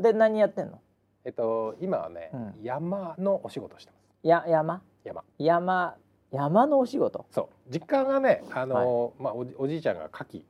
[0.00, 0.80] で何やってんの？
[1.24, 4.26] えっと今はね、うん、山のお仕事してます。
[4.26, 4.82] や山？
[5.04, 5.22] 山。
[5.38, 5.96] 山
[6.30, 7.26] 山のお仕事？
[7.30, 7.72] そう。
[7.72, 10.42] 実家がねあの、はい、まあおじおじいちゃんが牡蠣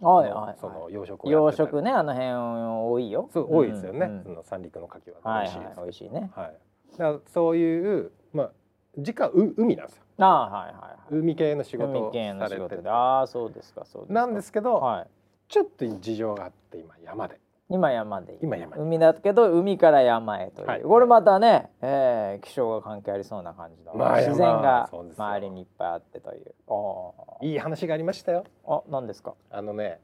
[0.00, 3.28] はいはい、その養殖養殖ねあの辺多いよ。
[3.32, 5.60] そう多いですよね、うん、その三陸の牡蠣は美味しい。
[5.60, 6.30] です、はいはい、美味しいね。
[6.34, 6.56] はい。
[6.92, 8.52] だからそういうまあ
[8.98, 10.02] 時間う海なんですよ。
[10.18, 14.14] あはいはい、海系の仕事をされてああそうですかそうですか。
[14.14, 15.06] なんですけど、はい、
[15.48, 17.38] ちょっと事情があって今山で
[17.70, 26.54] 今山で今山海だけど海から山へという、はい、これまたね、えー、気象が関係ありそうな感じの、まあ、自然が周りにいっぱいあってという。
[27.42, 28.44] いい話がありましたよ。
[28.66, 29.34] あ何ですか？
[29.50, 30.00] あのね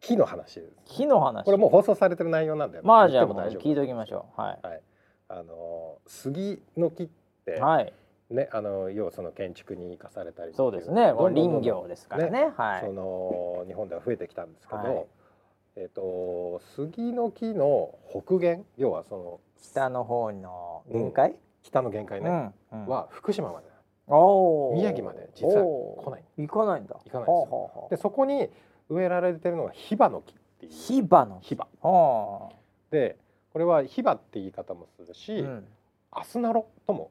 [0.00, 1.44] 木の話木の話。
[1.44, 4.40] これもう放送されてる内容なんでまあじゃあ聞いておきましょう。
[4.40, 4.80] はい、はい、
[5.28, 7.08] あの杉の木っ
[7.44, 7.92] て、はい。
[8.30, 11.12] ね、あの要はその建築に生かされたりそうですね。
[11.12, 15.06] 林業ですからね、ね、はい、その日本では増えてきたんですけど、はい、
[15.76, 18.64] えっ、ー、と杉の木の北限？
[18.76, 23.72] 要はその北の方の限界、うん、北の限界ね、うんうん、は福島まで。
[24.74, 25.30] 宮城まで。
[25.34, 26.96] 実は来ない行かないんだ。
[27.04, 27.28] 行かない
[27.90, 28.50] です、でそこに
[28.88, 30.72] 植えられてるのがヒバの木っていう。
[30.72, 31.66] ヒバのヒバ。
[32.90, 33.16] で
[33.52, 35.64] これはヒバって言い方もするし、うん、
[36.10, 37.10] アスナロとも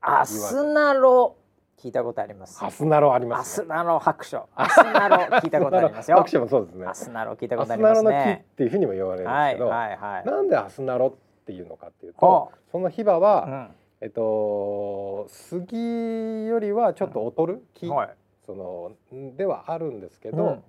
[0.00, 1.36] アスナロ
[1.84, 2.64] 聞いたことあります。
[2.64, 4.48] アスナロあります、ね、アスナロ白書。
[4.54, 6.16] アスナロ聞いたことありますよ。
[6.16, 6.86] 白書もそうですね。
[6.86, 8.16] アスナロ聞いたことありますね。
[8.16, 13.68] アスナロの木っていうふうにも言われるんですけど、はいはいはい、なんでアスナロっていうのかっていうと、そのヒバは、うん、
[14.00, 18.14] えっと杉よりはちょっと劣る木、うんはい、
[18.46, 18.92] その
[19.36, 20.62] ではあるんですけど、うん、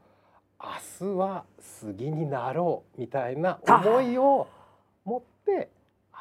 [1.01, 4.47] 明日は杉になろうみたいな思いを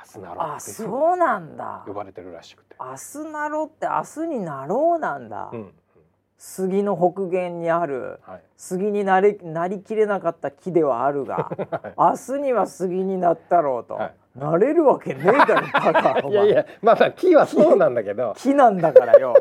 [0.04, 1.82] アスナロあそうなんだ。
[1.86, 2.76] 呼ばれてるらしくて。
[2.78, 5.72] アスナロって明日になろうなんだ、うん、
[6.36, 11.48] 杉の北限にある、はい、杉になりなりきれなかった木ではあるが、
[11.96, 18.34] はい、明日には杉になったろうと、はい、なれるわけねえだろバカいやいやまあまあ木はそうなんだけど。
[18.36, 19.34] 木なんだからよ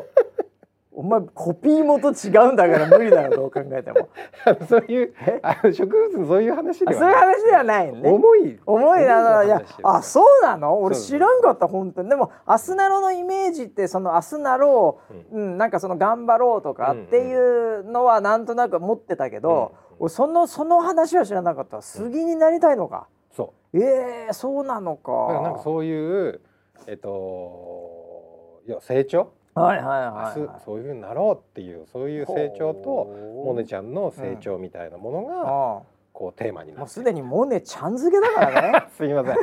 [0.96, 4.08] お前コピー元違うんだから無理だよどう考えても。
[4.68, 8.10] そういうあの植物のそういう話ではそういう話ではないね。
[8.10, 8.60] 重い。
[8.64, 10.80] 重いないやあそうなの？
[10.80, 12.08] 俺知らんかった本当に。
[12.08, 15.00] でもアスナロのイメージってそのアスナロ
[15.32, 21.82] う、うん、なんかその頑張ろうとかっていうのはなんとなく持ってたけど、うん、そのその話は知らなかった。
[21.82, 23.78] 杉になりたいのか、そう。
[23.78, 25.12] ええー、そうなのか。
[25.12, 26.40] だからなんかそういう
[26.86, 29.28] えっといや成長？
[29.54, 33.04] はいはいはい、明日そういうふうになろうっていうそういう成長と
[33.44, 35.82] モネちゃんの成長みたいなものが、
[36.12, 36.80] こうテーマになって。
[36.80, 38.86] もうすでにモネちゃん付けだからね。
[38.96, 39.34] すみません。
[39.34, 39.40] す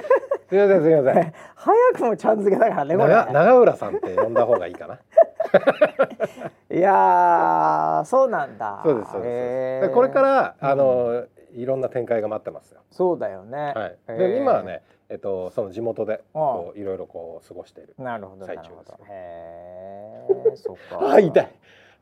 [0.52, 1.34] みませんすみません。
[1.56, 5.00] 早くもちゃん付けだからね長浦さんって呼んだ方がいいかな。
[6.76, 8.82] いやそうなんだ。
[8.84, 12.82] そうですそうですこれからあの、いろんな展開が待ってますよ。
[12.92, 18.94] そうだよね、はい、で今はねえっと、その地元でこういろいろこう過ごしているなるほど最中です。
[19.10, 21.00] へえ、そっか。
[21.12, 21.52] あ痛い。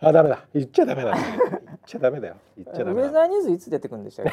[0.01, 0.45] あダメだ。
[0.53, 1.11] 言っちゃダメだ。
[1.17, 2.35] 言っちゃダメだよ。
[2.55, 3.01] 言っちゃダメ。
[3.01, 4.25] ウェザーニュースいつ出てくるんでしたっ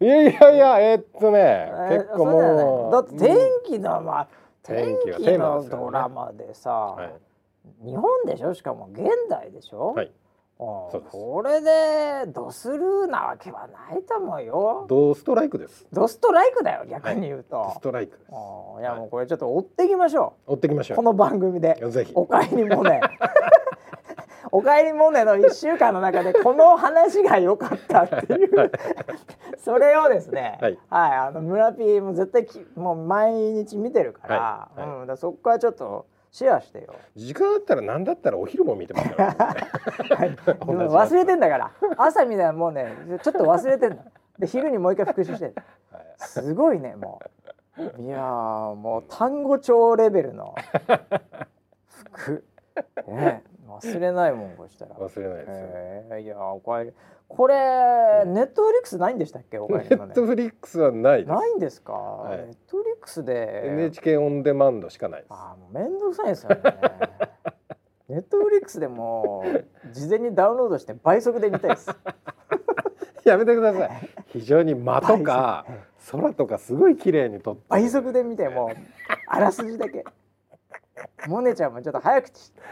[0.00, 0.04] け？
[0.04, 4.28] いやいやいやえー、っとね、結構もうだって天気のまあ
[4.62, 5.08] 天気
[5.38, 7.04] のドラマでさ、は
[7.82, 8.52] い、日本でしょ？
[8.54, 9.94] しかも現代でしょ？
[9.94, 10.12] はい。
[11.10, 14.86] これでドスルーなわけはないと思うよ。
[14.88, 15.86] ドストライクです。
[15.92, 17.56] ドストライクだよ逆に言うと。
[17.56, 18.18] はい、ストライク
[18.80, 20.52] いやもうこれちょっと追っていきましょう。
[20.52, 20.96] 追っていきましょう。
[20.96, 21.78] この番組で。
[21.90, 22.12] ぜひ。
[22.14, 23.00] おかえりモネ。
[24.52, 28.70] おかえりモネの一週間の中でこの話が良かったっていう
[29.58, 36.06] それをですね、はい、はい、あの村ピーも絶対きもう毎日見てるから、はいはい、うん、だそこからちょっと。
[36.34, 36.96] シェアしてよ。
[37.14, 39.36] 時間あったら何だったらお昼も見てますから、ね。
[40.18, 40.30] はい、
[40.88, 41.70] 忘れてんだから。
[41.96, 42.92] 朝見たらもうね。
[43.22, 44.02] ちょっと忘れてんだ
[44.40, 45.46] で昼にもう一回復習して。
[45.46, 45.54] る
[46.18, 47.20] すごいねも
[47.78, 48.02] う。
[48.02, 50.56] いやもう単語帳レベルの。
[52.12, 52.44] 服。
[53.06, 53.44] ね。
[53.68, 54.96] 忘れないもんこしたら。
[54.96, 56.92] 忘れないですよ、えー、いやおかえり
[57.28, 57.54] これ、
[58.26, 59.58] ネットフリックスないんでしたっけ？
[59.58, 63.62] ね、ネットフリックスはないないんですか、はい、ネットフリックスで。
[63.72, 66.60] NHK オンデマンドしかないあもう面倒くさいですよね。
[68.08, 69.42] ネットフリックスでも
[69.90, 71.90] 事前にダウンロードして倍速で見たいです。
[73.24, 73.90] やめてください。
[74.26, 75.64] 非常に間とか
[76.10, 78.70] 空とかすごい綺麗に撮って倍速で見ても
[79.26, 80.04] あらすじだけ。
[81.26, 82.52] モネちゃんもちょっと早口。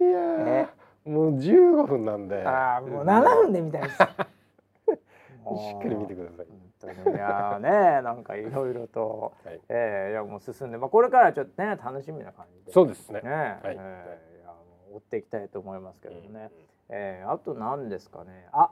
[0.00, 0.68] いや、
[1.04, 2.42] もう15分なんで。
[2.46, 3.96] ああもう7分で見たいです。
[3.98, 6.46] しっかり見てください。
[6.86, 12.72] いやねなんかいろいろと、はい、えー、いやもう進んでまあこれからちょっとね楽しみな感じで。
[12.72, 13.20] そうですね。
[13.22, 14.54] ね、はい、えー、いや
[14.92, 16.50] 追っていきたいと思いますけどね、うん、
[16.90, 18.48] えー、あと何ですかね。
[18.52, 18.70] あ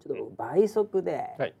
[0.00, 1.54] ちょっと倍速で、はい。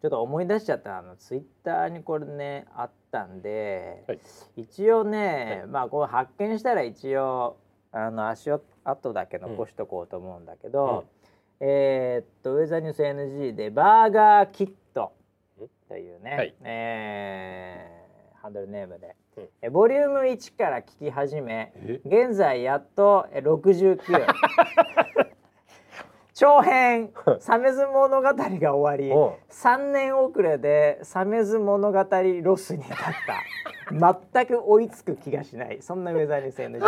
[0.00, 0.98] ちょっと思い出しちゃった。
[0.98, 4.20] あのツイッターにこれねあったんで、はい、
[4.56, 7.56] 一応ね、はい、まあこう発見したら一応
[7.90, 8.50] あの足
[8.84, 11.06] 跡だけ残しとこうと思うんだけど、
[11.60, 15.12] うん、えー、っとウェザーニュース NG でバーガーキット
[15.88, 21.72] というね、はい、えー、ハンドルネームで、うん、えボリューム1から聞き始め
[22.04, 23.98] 現在やっと69
[26.34, 29.12] 長編「サメズ物語」が終わり
[29.50, 32.06] 3年遅れで「サメズ物語
[32.42, 33.04] ロス」になった。
[33.92, 35.82] 全く追いつく気がしない。
[35.82, 36.80] そんなウェザーニュース NG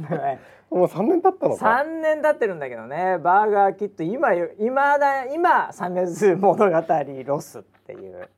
[0.70, 1.64] もう3年経ったのか。
[1.82, 3.18] 3年経ってるんだけどね。
[3.18, 6.86] バーガーキット今今だ今サメズ物語
[7.24, 8.28] ロスっていう、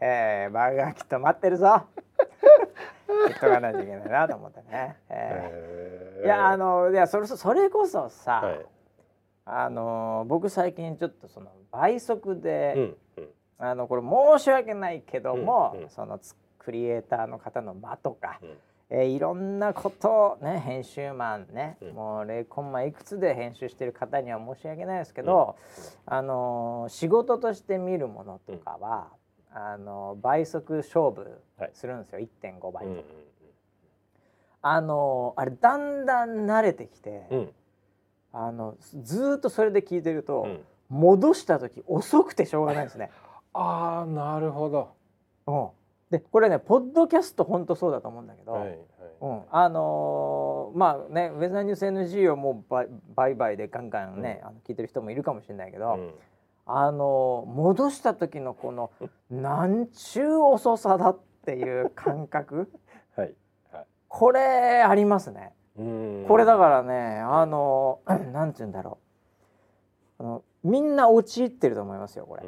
[0.00, 1.82] えー、バーガーキット待ってるぞ。
[3.06, 8.66] 言っとかないといけないなと思ってね、えー、いやあのいやそれそれこそさ、はい、
[9.44, 16.18] あの僕最近ちょっとその倍速で、うんうん、あのこれ申し訳ないけども、うんうん、その
[16.58, 18.58] クリエイターの方の間とか、うん
[18.96, 25.56] えー、いろんなことをね編集マンね、うん、もう0コンマいくつで編集してる方には申し訳ないですけど、
[26.06, 29.08] うん、あのー、仕事として見るものとかは、
[29.50, 31.40] うん、あのー、倍速勝負
[31.72, 33.08] するんですよ、はい、1.5倍とか。
[34.66, 37.50] あのあれだんだん慣れてきて、
[38.32, 40.46] あのずっとそれで聞いてると、
[40.88, 43.10] 戻した時遅くてしょうがないですね。
[43.52, 44.88] ああなるほど。
[45.46, 48.78] うんでこれねポッドキャスト本当そうだと思うんだけど、はいはい、
[49.20, 52.74] うん、あのー、まあねウェザーニュース NG をもう
[53.16, 56.14] 売買でガンガンね、うん、あの聞いてる人もいるかもしれないけど、うん、
[56.66, 58.90] あのー、戻した時のこの
[59.30, 62.70] なんちゅう遅さだっていう感覚、
[63.16, 63.34] はい、
[63.72, 65.52] はい、これありますね。
[65.76, 68.98] これだからねあのー、 なんて言うんだろ
[70.18, 70.22] う。
[70.22, 72.42] あのみんな陥ってると思いますよこれ。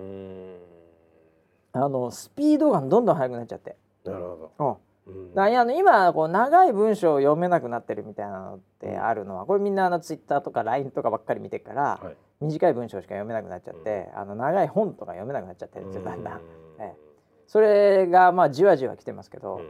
[1.77, 3.77] あのスピードがどんどん速くなっちゃって。
[4.05, 4.81] なるほど。
[5.07, 5.35] うん。
[5.35, 16.41] だあの今こう長い文章を読めなくなってるみたいなのってあるのはこれみんなあのツイッターとか LINE とかばっかり見てから、はい、短い文章しか読めなくなっちゃって、うん、あの長い本とか読めなくなっちゃってるんですよだんだん。
[16.81, 16.95] ええ、
[17.47, 19.67] それがまあじわじわ来てますけど、うん、い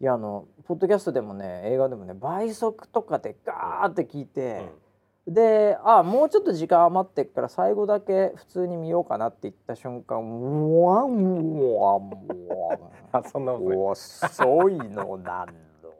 [0.00, 4.64] やあのポッドキャストでもね映画でもね倍速とかでガーって聞いて。
[5.26, 12.08] うんであもうちょっと時間余ってっから最後だけ普通に見ようかなって言った瞬間うわうわう
[12.48, 12.78] わ。
[13.12, 15.48] あ そんな遅いのなん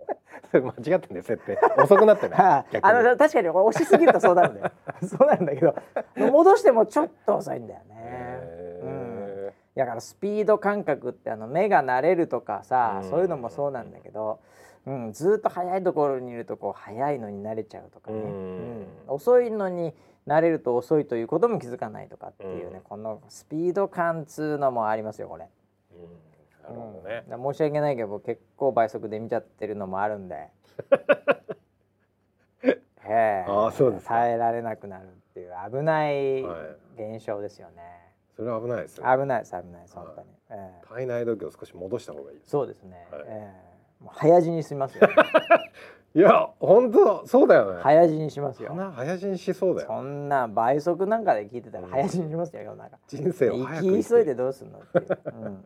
[0.50, 1.58] それ間違ってんだよ設定。
[1.82, 2.64] 遅くなってね あ
[3.02, 4.70] の確かに押しすぎるとそうなるんだよ。
[5.02, 5.74] そうなんだけど
[6.16, 8.40] 戻してもちょっと遅いんだよね、
[8.82, 14.38] うん、だからスピード感覚ってあの目が慣れるとかさそういうのもそうなんだけど、うん、
[15.12, 19.92] ずっと速いところにいるとこう速いのに慣れちゃうとかね、うん、遅いのに
[20.28, 25.48] 慣れると遅いということも気づかないとかっていうね、このスピード感つうのもありますよこれ。
[26.62, 30.48] なるほどね、申し訳ないけど結構倍速で見ちゃってるのもあるんで。
[33.08, 36.42] えあそうです耐えられなくなるっていう危ない
[36.96, 37.82] 現象ですよね。
[37.82, 37.90] はい、
[38.34, 39.06] それは危ないですね。
[39.06, 40.28] 危ないです危ないです本当に。
[40.50, 42.40] えー、体内時計を少し戻した方がいい。
[42.44, 43.06] そうですね。
[43.12, 43.75] はい、えー
[44.14, 45.08] 早死にしますよ、
[46.14, 47.82] いや本当そうだよね。
[47.82, 48.74] 早死にしますよ。
[48.74, 49.88] 早死にしそうだよ。
[49.88, 52.98] そんな倍速なんかで聞いてたら早死にしますよ世の中。
[53.06, 55.64] 人生を早く生き急いでどうすんのっていう、うん、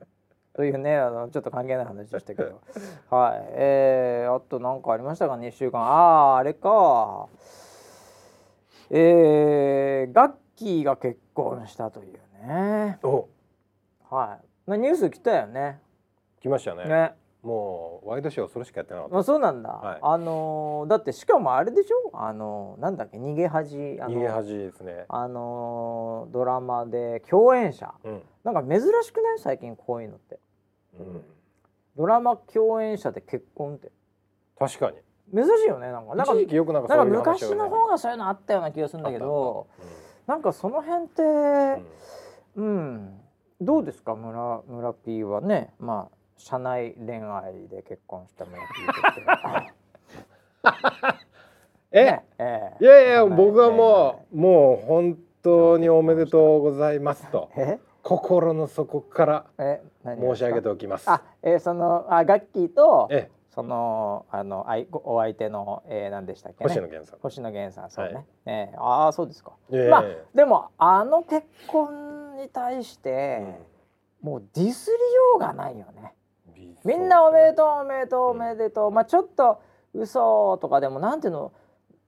[0.52, 2.60] というねあのちょっと関係ない話でしたけど。
[3.10, 3.46] はい。
[3.52, 5.80] えー、あと何かありましたかね1週間。
[5.80, 7.28] あああれか。
[8.90, 12.98] えー、ガッキーが結婚したというね。
[14.08, 14.78] はい。
[14.78, 15.80] ニュース来たよね。
[16.40, 16.84] 来ましたね。
[16.84, 19.18] ねもうワイドショーそれしかやってなかった。
[19.18, 19.70] あそうなんだ。
[19.70, 22.10] はい、あのー、だってしかもあれでしょ？
[22.12, 23.16] あのー、なんだっけ？
[23.16, 23.76] 逃げ恥？
[23.78, 25.06] 逃げ恥ですね。
[25.08, 29.38] あのー、ドラマで共演者、うん、なんか珍しくない？
[29.38, 30.38] 最近こういうのって。
[30.98, 31.24] うん。
[31.96, 33.90] ドラマ共演者で結婚って。
[34.58, 34.98] 確かに。
[35.34, 36.14] 珍しいよねなんか。
[36.14, 39.86] なんかよくなんか、ね、昔の方がそういうのあったような気がするんだけど、うん、
[40.26, 41.22] なんかその辺って、
[42.56, 43.20] うん、うん、
[43.62, 44.14] どうですか？
[44.14, 46.19] 村村 P はねまあ。
[46.40, 48.52] 社内恋愛で結婚したも
[51.92, 57.50] え、ね、えいやいや僕はもうもう本当におめでとうございますと。
[58.02, 59.46] 心の底から
[60.04, 61.10] 申し上げておきます。
[61.10, 63.10] あ、えー、そのあガッキーと
[63.50, 67.18] そのあのあいお相手の、えー、何でしたっけ、ね、星野源さん。
[67.20, 68.14] 星野源さんそうね。
[68.14, 69.52] はい、えー、ああそうですか。
[69.90, 73.58] まあでもあの結婚に対して、
[74.22, 76.14] うん、もうディスりようがないよね。
[76.84, 79.60] みんなおめでとうおめでとうおめでとう、まあちょっと
[79.94, 81.52] 嘘とかでもなんていうの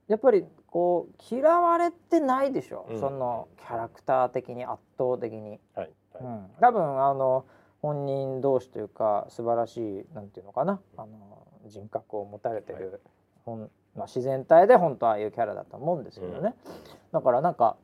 [0.08, 2.94] やっぱりこう嫌われてないでしょ、う。
[2.94, 5.90] ん、そのキャラクター的に圧倒的に、はい。
[6.14, 7.44] はい、うん、多分あの
[7.80, 10.80] 本人同士というか素晴らしいなんていうのかな。
[10.96, 13.00] あの人格を持たれてる、
[13.44, 13.58] はい、
[13.96, 17.76] まあ、自然体で本当ああいうキャラだと思うんですけどね、うん、だからなんか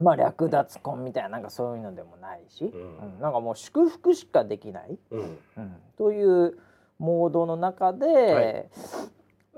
[0.00, 6.58] まあ略奪婚みたいななんかそういうのでもないし、うん、なんかもう祝福しかできない、うん、うん、という
[6.98, 8.68] モードの中で、はい、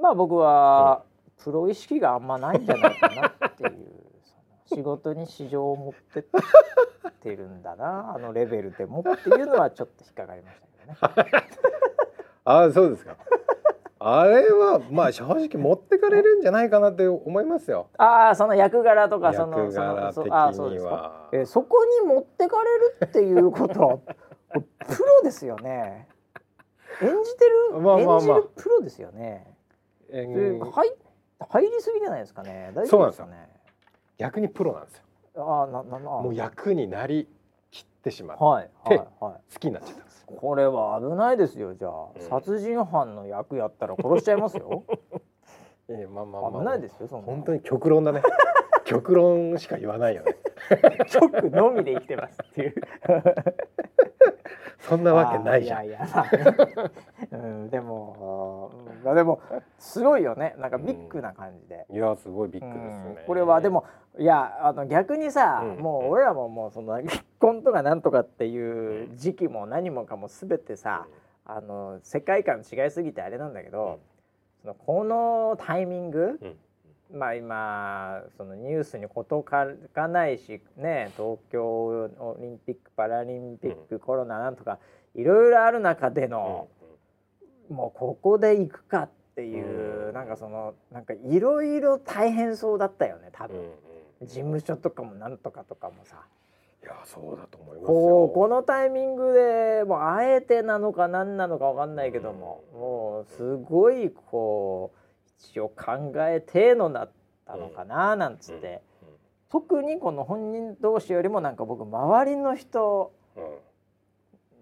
[0.01, 1.03] まあ僕は
[1.43, 3.72] プロ意識があんまないんじゃないかなっていう
[4.66, 6.22] 仕事に市場を持ってっ
[7.26, 8.14] てるんだな。
[8.14, 11.43] あのレベルでもっていうのはちょっと引っかかりましたけどね。
[12.45, 13.16] あそうですか。
[14.07, 17.88] ああれはまあ正直持ってかれるんじゃないかなって思いますよ。
[17.98, 23.98] ああその役柄とかその役柄的にはえそこに持ってかれるっていうことは
[24.54, 24.62] プ
[25.02, 26.07] ロですよね。
[27.02, 29.44] 演じてる、まあまあまあ、演じるプロですよね。
[30.09, 30.96] 入
[31.40, 32.70] 入りすぎじゃないですかね。
[32.74, 33.48] 大丈夫ですかね。
[34.18, 35.02] 逆にプロなんですよ。
[35.36, 37.28] ああなななもう役になり
[37.71, 40.27] きってしまって、はいはいはい、好きになっちゃったんです。
[40.27, 44.85] これは危ないですよじゃあ、うん、殺人犯の役やったら殺しちゃいますよ。
[45.89, 46.61] えまあまあまあ。
[46.61, 48.23] 危ないですよそん本当に極論だね。
[48.85, 50.37] 極論しか言わないよね。
[51.11, 52.75] 極のみで生きてますっていう
[54.81, 55.87] そんなわけないじゃん。
[55.87, 56.09] いやいや、
[57.33, 58.72] うん、でも、
[59.05, 59.41] うん、でも
[59.79, 60.55] すごいよね。
[60.59, 61.87] なんかビッグな感じで。
[61.89, 63.24] うん、いやすごいビッグですね。
[63.27, 63.85] これはでも
[64.18, 71.07] いやあの逆にさ、もう俺らももうその結婚とかなんとかっていう時期も何もかもすべてさ、
[71.45, 74.01] あの世界観違いすぎてあれなんだけど、
[74.62, 76.39] そのこのタイミング。
[77.12, 84.78] まあ今そのニュースに事欠かないしね東京オリンピック・パラリンピック、コロナなんとか
[85.14, 86.68] いろいろある中での、
[87.70, 93.57] もうここで行くかっていう、なんかそのなんかいろいろ大変そうだったよね多分、
[94.22, 96.16] 事務所とかもなんとかとかもさ。
[96.82, 105.05] いやそうだと思いますここのタイミングでもうあえてなのか何なのか分かんないけども、もうすごいこう。
[105.39, 107.11] 一応考えてのなっ
[107.47, 108.82] たのかななんつって、
[109.49, 113.12] 特にこの本人同士よりもなんか僕周りの人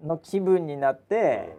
[0.04, 1.56] の気分になって、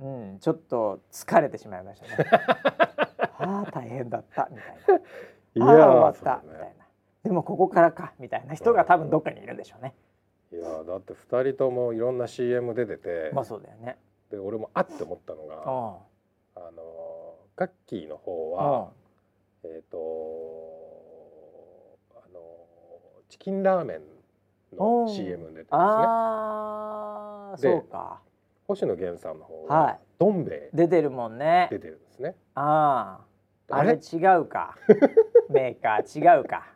[0.00, 2.30] うん、うん、ちょっと疲れてしまいましたね。
[3.38, 4.98] ああ大変だったみたい
[5.64, 5.74] な。
[5.74, 6.86] いや終わった、みたいな。
[7.22, 9.94] でもここからかみたいな人が多分どっかにいるんでしょうね。
[10.52, 13.98] いやだって2人ともいろんな CM 出ててまあそうだよね
[14.30, 17.05] で俺もあって思ったのがあの
[17.56, 18.90] ガッキーの方は、
[19.64, 19.98] えっ、ー、と
[22.14, 22.40] あの
[23.30, 24.02] チキンラーメン
[24.76, 25.72] の CM に出てですね。
[25.72, 28.20] ああ、そうか。
[28.66, 31.68] 星野源さんの方は、はい、どん兵衛出てるもんね。
[31.70, 32.34] 出てるんですね。
[32.54, 33.20] あ
[33.70, 34.76] あ、あれ違うか。
[35.48, 36.66] メーカー違うか。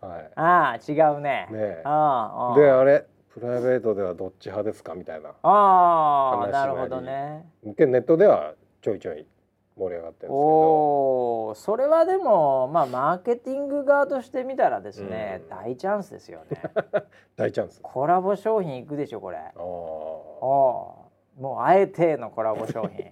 [0.00, 0.30] はい。
[0.36, 1.48] ああ、違うね。
[1.50, 2.58] ねああ。
[2.58, 3.04] で、あれ？
[3.28, 4.94] プライベートではどっち派ですか？
[4.94, 9.24] みたいなああなるほどねネットではちょいちょい
[9.80, 10.36] 盛り上がってるんですけど。
[11.48, 16.60] おそれはでもまあマーケティング側として見たらですね、うん、大チャンスですよね。
[17.36, 17.80] 大チャンス。
[17.82, 19.38] コラボ商品いくでしょこれ。
[19.38, 21.10] ああも
[21.40, 23.10] うあえてのコラボ商品。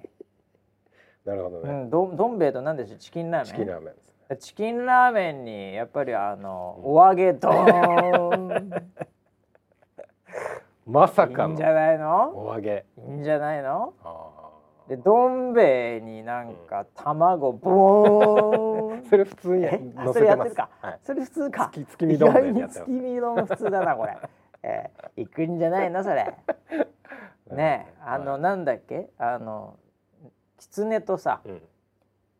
[1.25, 2.99] なるほどね、うん、どどん兵衛と何でしょう？
[2.99, 3.53] チキンラーメン？
[3.53, 8.71] チキンラーメンです、ね、チキンラーメンにやっぱりあの、うん、お揚げドーン。
[10.87, 11.49] まさかの。
[11.49, 12.33] いいんじゃないの？
[12.35, 12.85] お揚げ。
[13.09, 13.93] いいんじゃないの？
[14.03, 14.28] ああ
[14.89, 19.05] でどん兵衛になんか卵ボーン。
[19.09, 19.66] それ普通に
[20.12, 21.70] それやってるか、はい、それ普通か？
[21.72, 24.18] 月見丼月見丼普通だなこれ、
[24.62, 26.03] えー、行くんじゃないの？
[26.03, 26.34] それ。
[27.53, 29.11] ねあの、はい、なんだっけ？
[29.18, 29.78] あの
[30.59, 31.62] きつねとさ、うん、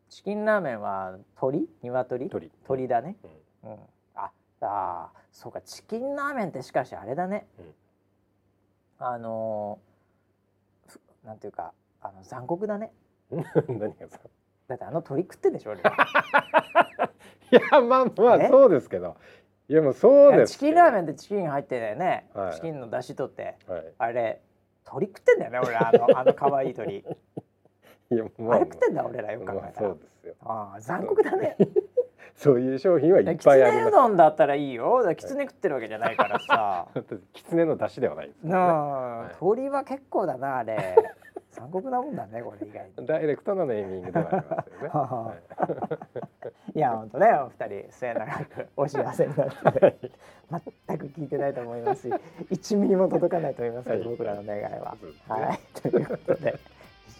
[0.09, 2.29] チキンラーメンは鳥鶏？
[2.29, 3.15] 鳥鳥だね、
[3.63, 3.79] うん、うん、
[4.15, 4.31] あ
[4.61, 7.73] あそうかチキンラーメンってしかしあれだね、うん、
[8.99, 9.79] あの
[11.23, 12.91] なんていうかあの残酷だね。
[13.31, 14.19] 何がさ。
[14.67, 15.77] だってあの鳥食ってんでしょ い
[17.51, 19.17] やまあまあそうですけど。
[19.67, 24.41] いやもうそうですチキンラーメンでチキン入ってたよね、はい、チキンの出汁取って、はい、あれ
[24.83, 27.05] 鳥食ってんだよね俺あのあの可愛い鳥
[28.11, 28.59] いや、まあ、あ。
[28.59, 30.35] れ食ってんだ俺らよく考えたら、まあ、そうですよ。
[30.41, 31.55] ああ残酷だね。
[32.35, 35.03] そういう商品はいっぱいありうどんだったらいいよ。
[35.15, 36.87] キツネ食ってるわけじゃないからさ。
[37.33, 38.51] キツネの出汁ではないです、ね。
[38.51, 40.95] なあ、はい、鳥は結構だなあれ。
[41.59, 43.05] 残酷なもんだねこれ意外に。
[43.05, 44.89] ダイレクトなネーミングではありますよね。
[44.93, 45.33] は
[46.73, 46.79] い、い。
[46.79, 50.11] や本当ねお二人末永くお幸せになって
[50.87, 52.13] 全く聞いてないと思いますし
[52.49, 54.95] 1ミリも届かないと思います僕らの願いは、
[55.27, 55.81] はい。
[55.81, 56.57] ということで1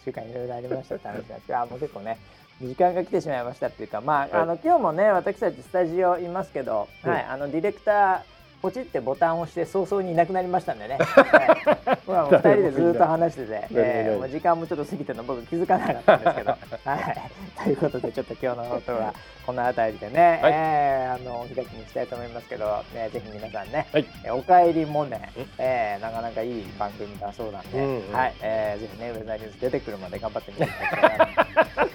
[0.04, 0.94] 週間いろいろありました。
[0.94, 2.16] って話なんですけど もう結構ね
[2.62, 15.24] 時間が来てしまいましたっていうかまあはい、あの今日もね私たちスタジオいますけど、はい、あのディレクターポチってボタンを押して早々にいなくなりましたんでね、 はい、まあ、2人でずっと話してて、 えー、もう時間もちょっと過ぎてるの。
[15.24, 16.50] 僕気づかなかったんですけど、
[16.84, 19.14] はい、ということでちょっと今日の音は
[19.46, 28.34] この辺りでね、はい、えー、あのお開きにしたいと思いますけど、ね、ぜひ皆さんね「はい、おかえりモネ」えー、なかなかいい番組だそうなんで、うんうん、はい。
[28.42, 31.90] えー、ぜひねウェザーニュース出てくるまで頑張ってみていただきたい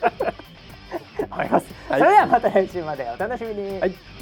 [1.28, 1.68] と思います。
[1.88, 3.80] それではまた来週までお楽しみに。
[3.80, 4.15] はい